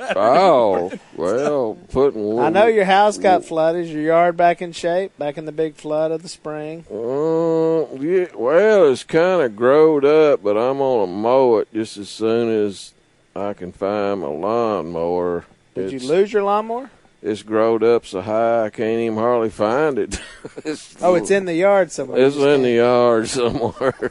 oh 0.17 0.91
well, 1.17 1.79
putting. 1.91 2.41
I 2.41 2.49
know 2.49 2.67
your 2.67 2.87
house 2.87 3.19
got 3.19 3.45
flooded. 3.45 3.85
Is 3.85 3.93
your 3.93 4.03
yard 4.03 4.37
back 4.37 4.61
in 4.61 4.73
shape? 4.73 5.17
Back 5.17 5.39
in 5.39 5.45
the 5.45 5.53
big 5.53 5.77
flood 5.77 6.11
of 6.11 6.23
the 6.23 6.29
spring? 6.29 6.85
Uh, 6.91 7.95
yeah, 8.01 8.27
well, 8.35 8.91
it's 8.91 9.05
kind 9.05 9.43
of 9.43 9.55
growed 9.55 10.05
up, 10.05 10.43
but 10.43 10.57
I'm 10.57 10.79
gonna 10.79 11.07
mow 11.07 11.59
it 11.59 11.73
just 11.73 11.97
as 11.99 12.09
soon 12.09 12.67
as 12.67 12.95
I 13.37 13.53
can 13.53 13.71
find 13.71 14.23
my 14.23 14.27
lawnmower. 14.27 15.45
Did 15.77 15.93
it's, 15.93 16.03
you 16.03 16.11
lose 16.11 16.33
your 16.33 16.43
lawnmower? 16.43 16.91
It's 17.23 17.43
growed 17.43 17.83
up 17.85 18.07
so 18.07 18.23
high 18.23 18.65
I 18.65 18.71
can't 18.71 18.99
even 19.01 19.19
hardly 19.19 19.51
find 19.51 19.99
it. 19.99 20.19
it's, 20.65 20.97
Oh, 21.03 21.17
it's 21.17 21.31
in 21.31 21.45
the 21.45 21.53
yard 21.55 21.93
somewhere. 21.93 22.19
It's 22.27 22.37
in 22.37 22.63
the 22.63 22.71
yard 22.71 23.29
somewhere. 23.29 23.95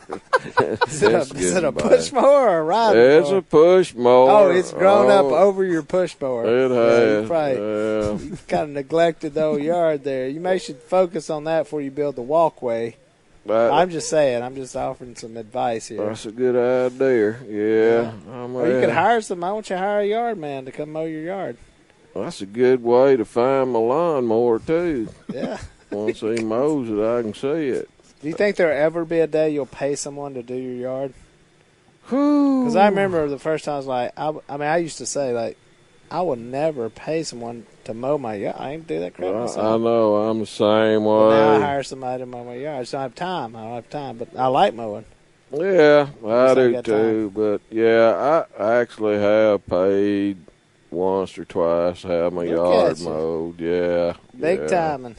Is 0.87 1.03
it 1.03 1.11
a, 1.13 1.17
is 1.37 1.55
it 1.55 1.63
a 1.63 1.71
push 1.71 2.11
mower 2.13 2.49
or 2.49 2.59
a 2.59 2.63
ride 2.63 2.95
It's 2.95 3.29
mower? 3.29 3.37
a 3.39 3.41
push 3.41 3.93
mower. 3.95 4.29
Oh, 4.31 4.51
it's 4.51 4.71
grown 4.71 5.09
up 5.11 5.25
Oh, 5.25 5.35
over 5.35 5.65
your 5.65 5.81
push 5.83 6.15
mower. 6.21 6.45
It 6.45 6.69
Yeah, 6.71 7.21
you 7.23 7.33
has. 7.33 8.29
yeah. 8.29 8.35
kind 8.47 8.63
of 8.63 8.69
neglected 8.69 9.33
the 9.33 9.43
old 9.43 9.61
yard 9.63 10.03
there. 10.03 10.29
You 10.29 10.39
may 10.39 10.57
should 10.59 10.77
focus 10.77 11.29
on 11.29 11.43
that 11.45 11.63
before 11.63 11.81
you 11.81 11.91
build 11.91 12.15
the 12.15 12.21
walkway. 12.21 12.95
I'm 13.49 13.89
just 13.89 14.09
saying. 14.09 14.43
I'm 14.43 14.55
just 14.55 14.75
offering 14.75 15.15
some 15.15 15.35
advice 15.35 15.87
here. 15.87 16.05
that's 16.05 16.25
a 16.27 16.31
good 16.31 16.55
idea. 16.55 17.37
Yeah. 17.49 18.11
I'm, 18.31 18.55
Or 18.55 18.67
you 18.67 18.79
could 18.79 18.91
hire 18.91 19.21
some. 19.21 19.39
Why 19.41 19.49
don't 19.49 19.67
you 19.69 19.75
hire 19.77 20.01
a 20.01 20.05
yard 20.05 20.37
man 20.37 20.65
to 20.65 20.71
come 20.71 20.91
mow 20.91 21.05
your 21.05 21.23
yard? 21.23 21.57
That's 22.15 22.41
a 22.41 22.45
good 22.45 22.83
way 22.83 23.17
to 23.17 23.25
find 23.25 23.71
my 23.71 23.79
lawnmower 23.79 24.59
too. 24.59 25.09
Yeah. 25.33 25.59
Once 25.91 26.19
he 26.19 26.43
mows 26.43 26.89
it, 26.89 26.99
I 27.01 27.21
can 27.21 27.33
see 27.33 27.69
it. 27.69 27.89
Do 28.21 28.27
you 28.27 28.33
think 28.33 28.57
there'll 28.57 28.77
ever 28.77 29.05
be 29.05 29.19
a 29.19 29.27
day 29.27 29.49
you'll 29.49 29.65
pay 29.65 29.95
someone 29.95 30.33
to 30.33 30.43
do 30.43 30.55
your 30.55 30.73
yard? 30.73 31.13
Because 32.03 32.63
Because 32.63 32.75
I 32.75 32.87
remember 32.87 33.27
the 33.27 33.39
first 33.39 33.65
time 33.65 33.75
I 33.75 33.77
was 33.77 33.85
like, 33.85 34.13
I 34.17 34.31
mean, 34.31 34.61
I 34.61 34.77
used 34.77 34.97
to 34.97 35.05
say 35.05 35.33
like, 35.33 35.57
I 36.11 36.21
will 36.21 36.35
never 36.35 36.89
pay 36.89 37.23
someone 37.23 37.65
to 37.85 37.93
mow 37.93 38.17
my 38.17 38.33
yard. 38.33 38.55
I 38.57 38.71
ain't 38.71 38.87
do 38.87 38.99
that 38.99 39.13
crap 39.13 39.33
I, 39.33 39.73
I 39.73 39.77
know 39.77 40.15
I'm 40.15 40.39
the 40.39 40.45
same 40.47 41.03
But 41.03 41.29
now 41.29 41.55
I 41.55 41.59
hire 41.59 41.83
somebody 41.83 42.23
to 42.23 42.25
mow 42.25 42.43
my 42.43 42.55
yard. 42.55 42.87
So 42.87 42.97
I 42.97 43.03
have 43.03 43.15
time. 43.15 43.55
I 43.55 43.63
don't 43.63 43.75
have 43.75 43.89
time, 43.89 44.17
but 44.17 44.29
I 44.35 44.47
like 44.47 44.73
mowing. 44.73 45.05
Yeah, 45.51 46.09
I 46.25 46.29
I 46.29 46.53
do 46.55 46.71
got 46.73 46.85
too. 46.85 47.31
But 47.33 47.61
yeah, 47.71 48.45
I 48.57 48.79
actually 48.79 49.17
have 49.19 49.65
paid 49.67 50.37
once 50.91 51.37
or 51.37 51.45
twice 51.45 52.03
have 52.03 52.33
my 52.33 52.43
Look 52.43 52.55
yard 52.55 52.99
mowed. 53.01 53.59
Yeah, 53.59 54.13
Big 54.39 54.59
yeah. 54.61 54.67
timing. 54.67 55.15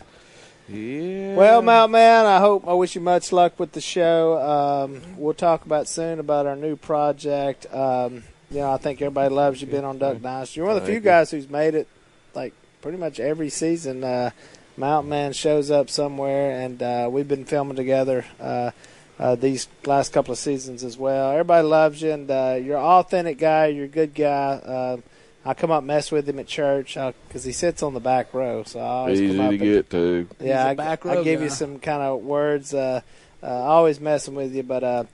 Yeah. 0.68 1.34
Well, 1.34 1.62
Mount 1.62 1.90
Man, 1.90 2.26
I 2.26 2.38
hope 2.38 2.66
I 2.68 2.74
wish 2.74 2.94
you 2.94 3.00
much 3.00 3.32
luck 3.32 3.58
with 3.58 3.72
the 3.72 3.80
show. 3.80 4.38
Um, 4.38 5.02
we'll 5.16 5.34
talk 5.34 5.64
about 5.66 5.88
soon 5.88 6.20
about 6.20 6.46
our 6.46 6.54
new 6.54 6.76
project. 6.76 7.66
Um, 7.74 8.22
you 8.50 8.58
know, 8.58 8.72
I 8.72 8.76
think 8.76 9.02
everybody 9.02 9.34
loves 9.34 9.60
you 9.60 9.66
being 9.66 9.84
on 9.84 9.98
Duck 9.98 10.20
Dynasty. 10.22 10.60
You're 10.60 10.68
one 10.68 10.76
of 10.76 10.82
the 10.84 10.88
few 10.90 11.00
guys 11.00 11.30
who's 11.30 11.48
made 11.48 11.74
it 11.74 11.88
like 12.34 12.52
pretty 12.82 12.98
much 12.98 13.18
every 13.18 13.48
season. 13.50 14.04
Uh, 14.04 14.30
Mount 14.76 15.08
Man 15.08 15.32
shows 15.32 15.70
up 15.72 15.90
somewhere, 15.90 16.60
and 16.60 16.80
uh, 16.82 17.08
we've 17.10 17.28
been 17.28 17.44
filming 17.44 17.76
together 17.76 18.24
uh, 18.38 18.70
uh, 19.18 19.34
these 19.34 19.66
last 19.84 20.12
couple 20.12 20.32
of 20.32 20.38
seasons 20.38 20.84
as 20.84 20.96
well. 20.96 21.32
Everybody 21.32 21.66
loves 21.66 22.00
you, 22.00 22.12
and 22.12 22.30
uh, 22.30 22.58
you're 22.62 22.78
an 22.78 22.84
authentic 22.84 23.38
guy. 23.38 23.66
You're 23.66 23.86
a 23.86 23.88
good 23.88 24.14
guy. 24.14 25.00
Uh, 25.44 25.50
I 25.50 25.54
come 25.54 25.70
up 25.70 25.78
and 25.78 25.86
mess 25.86 26.10
with 26.12 26.28
him 26.28 26.38
at 26.38 26.46
church 26.46 26.94
because 27.28 27.44
he 27.44 27.52
sits 27.52 27.82
on 27.82 27.94
the 27.94 28.00
back 28.00 28.32
row, 28.34 28.62
so 28.64 28.78
I 28.80 28.82
always 28.84 29.20
easy 29.20 29.36
come 29.36 29.46
up 29.46 29.50
to 29.50 29.54
and 29.56 29.62
get 29.64 29.90
to. 29.90 30.28
yeah, 30.40 30.44
He's 30.44 30.66
a 30.66 30.68
I, 30.68 30.74
back 30.74 31.06
I 31.06 31.14
row 31.16 31.24
give 31.24 31.40
you 31.42 31.48
some 31.50 31.78
kind 31.78 32.02
of 32.02 32.20
words. 32.22 32.74
Uh, 32.74 33.00
uh, 33.42 33.46
always 33.46 34.00
messing 34.00 34.34
with 34.34 34.54
you, 34.54 34.62
but 34.62 34.84
uh, 34.84 35.04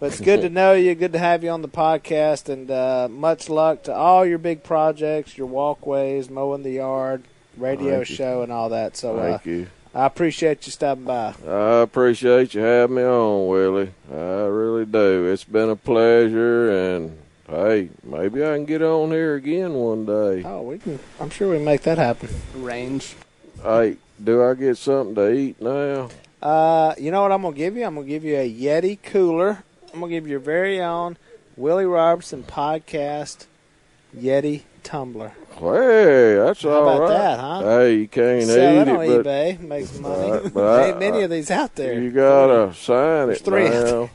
but 0.00 0.06
it's 0.06 0.20
good 0.20 0.40
to 0.40 0.48
know 0.50 0.72
you. 0.72 0.94
Good 0.94 1.12
to 1.12 1.18
have 1.18 1.44
you 1.44 1.50
on 1.50 1.60
the 1.62 1.68
podcast, 1.68 2.48
and 2.48 2.70
uh, 2.70 3.08
much 3.10 3.50
luck 3.50 3.82
to 3.84 3.94
all 3.94 4.24
your 4.24 4.38
big 4.38 4.62
projects, 4.62 5.36
your 5.36 5.46
walkways, 5.48 6.30
mowing 6.30 6.62
the 6.62 6.70
yard, 6.70 7.24
radio 7.58 7.96
Thank 7.98 8.08
you. 8.08 8.16
show, 8.16 8.42
and 8.42 8.50
all 8.50 8.70
that. 8.70 8.96
So 8.96 9.16
uh, 9.18 9.22
Thank 9.38 9.46
you. 9.46 9.66
I 9.94 10.06
appreciate 10.06 10.66
you 10.66 10.72
stopping 10.72 11.04
by. 11.04 11.34
I 11.46 11.82
appreciate 11.82 12.54
you 12.54 12.62
having 12.62 12.96
me 12.96 13.02
on, 13.04 13.48
Willie. 13.48 13.92
I 14.10 14.16
really 14.46 14.86
do. 14.86 15.26
It's 15.26 15.44
been 15.44 15.68
a 15.68 15.76
pleasure, 15.76 16.94
and 16.96 17.16
hey, 17.48 17.88
maybe 18.02 18.42
I 18.42 18.54
can 18.56 18.64
get 18.64 18.82
on 18.82 19.10
here 19.10 19.34
again 19.34 19.74
one 19.74 20.06
day. 20.06 20.42
Oh, 20.44 20.62
we 20.62 20.78
can. 20.78 20.98
I'm 21.20 21.30
sure 21.30 21.50
we 21.50 21.56
can 21.56 21.64
make 21.64 21.82
that 21.82 21.98
happen. 21.98 22.28
Range. 22.56 23.14
Hey, 23.62 23.96
do 24.22 24.42
I 24.44 24.54
get 24.54 24.76
something 24.76 25.14
to 25.16 25.30
eat 25.32 25.60
now? 25.60 26.08
Uh, 26.42 26.94
you 26.98 27.10
know 27.10 27.22
what 27.22 27.32
I'm 27.32 27.42
gonna 27.42 27.56
give 27.56 27.76
you? 27.76 27.84
I'm 27.84 27.94
gonna 27.94 28.06
give 28.06 28.24
you 28.24 28.36
a 28.36 28.50
Yeti 28.52 28.98
cooler. 29.02 29.64
I'm 29.92 30.00
gonna 30.00 30.10
give 30.10 30.24
you 30.26 30.32
your 30.32 30.40
very 30.40 30.80
own 30.80 31.16
Willie 31.56 31.86
Robertson 31.86 32.42
podcast 32.42 33.46
Yeti 34.16 34.62
tumbler. 34.82 35.32
Hey, 35.58 36.34
that's 36.34 36.62
How 36.62 36.68
all 36.70 36.82
about 36.88 37.00
right. 37.02 37.08
that, 37.10 37.38
huh? 37.38 37.60
Hey, 37.62 37.94
you 37.94 38.08
can't 38.08 38.44
Sell 38.44 38.74
eat 38.74 38.80
it 38.82 38.88
it, 38.88 38.90
on 38.90 38.96
but 38.96 39.24
eBay, 39.24 39.60
makes 39.60 39.98
money. 39.98 40.30
Right, 40.32 40.42
but 40.42 40.54
There 40.54 40.68
I- 40.84 40.88
ain't 40.88 40.98
many 40.98 41.22
of 41.22 41.30
these 41.30 41.50
out 41.50 41.74
there. 41.76 41.94
you 42.00 42.10
gotta 42.10 42.74
sign 42.74 43.28
There's 43.28 43.40
it 43.40 43.44
three. 43.44 43.68
now. 43.70 44.10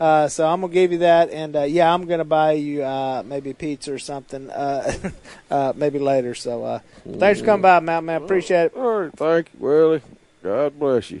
Uh, 0.00 0.28
so 0.28 0.48
I'm 0.48 0.62
gonna 0.62 0.72
give 0.72 0.92
you 0.92 0.98
that, 0.98 1.28
and 1.28 1.54
uh, 1.54 1.62
yeah, 1.64 1.92
I'm 1.92 2.06
gonna 2.06 2.24
buy 2.24 2.52
you 2.52 2.82
uh, 2.82 3.22
maybe 3.22 3.52
pizza 3.52 3.92
or 3.92 3.98
something, 3.98 4.48
uh, 4.48 4.94
uh, 5.50 5.74
maybe 5.76 5.98
later. 5.98 6.34
So 6.34 6.64
uh, 6.64 6.78
thanks 7.18 7.40
for 7.40 7.46
coming 7.46 7.60
by, 7.60 7.80
Mount 7.80 8.06
Man. 8.06 8.22
Appreciate 8.22 8.72
it. 8.72 8.76
All 8.76 9.00
right, 9.02 9.12
thank 9.12 9.50
you, 9.52 9.60
Willie. 9.60 10.02
God 10.42 10.78
bless 10.78 11.10
you. 11.10 11.20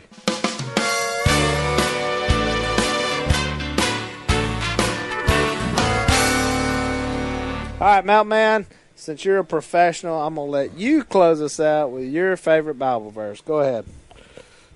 All 7.80 7.86
right, 7.86 8.04
Mount 8.04 8.28
Man. 8.28 8.66
Since 8.94 9.26
you're 9.26 9.38
a 9.38 9.44
professional, 9.44 10.22
I'm 10.22 10.36
gonna 10.36 10.50
let 10.50 10.74
you 10.78 11.04
close 11.04 11.42
us 11.42 11.60
out 11.60 11.90
with 11.90 12.04
your 12.04 12.34
favorite 12.38 12.78
Bible 12.78 13.10
verse. 13.10 13.42
Go 13.42 13.60
ahead. 13.60 13.84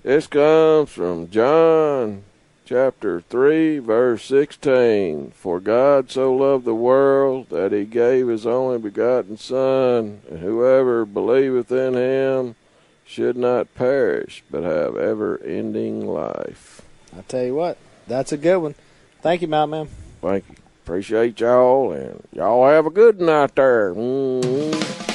This 0.03 0.27
comes 0.27 0.91
from 0.91 1.31
John 1.31 2.23
chapter 2.65 3.21
3, 3.21 3.79
verse 3.79 4.25
16. 4.25 5.31
For 5.31 5.59
God 5.59 6.09
so 6.09 6.33
loved 6.33 6.65
the 6.65 6.75
world 6.75 7.49
that 7.49 7.71
he 7.71 7.85
gave 7.85 8.27
his 8.27 8.45
only 8.45 8.79
begotten 8.79 9.37
Son, 9.37 10.21
and 10.29 10.39
whoever 10.39 11.05
believeth 11.05 11.71
in 11.71 11.93
him 11.93 12.55
should 13.05 13.37
not 13.37 13.73
perish, 13.75 14.43
but 14.49 14.63
have 14.63 14.97
ever 14.97 15.37
ending 15.43 16.07
life. 16.07 16.81
I 17.15 17.21
tell 17.21 17.43
you 17.43 17.55
what, 17.55 17.77
that's 18.07 18.31
a 18.31 18.37
good 18.37 18.57
one. 18.57 18.75
Thank 19.21 19.41
you, 19.41 19.47
Mount 19.47 19.71
Man. 19.71 19.89
Thank 20.21 20.49
you. 20.49 20.55
Appreciate 20.83 21.39
y'all, 21.39 21.91
and 21.91 22.27
y'all 22.31 22.67
have 22.67 22.85
a 22.85 22.91
good 22.91 23.19
night 23.19 23.55
there. 23.55 23.93
mm 23.93 25.14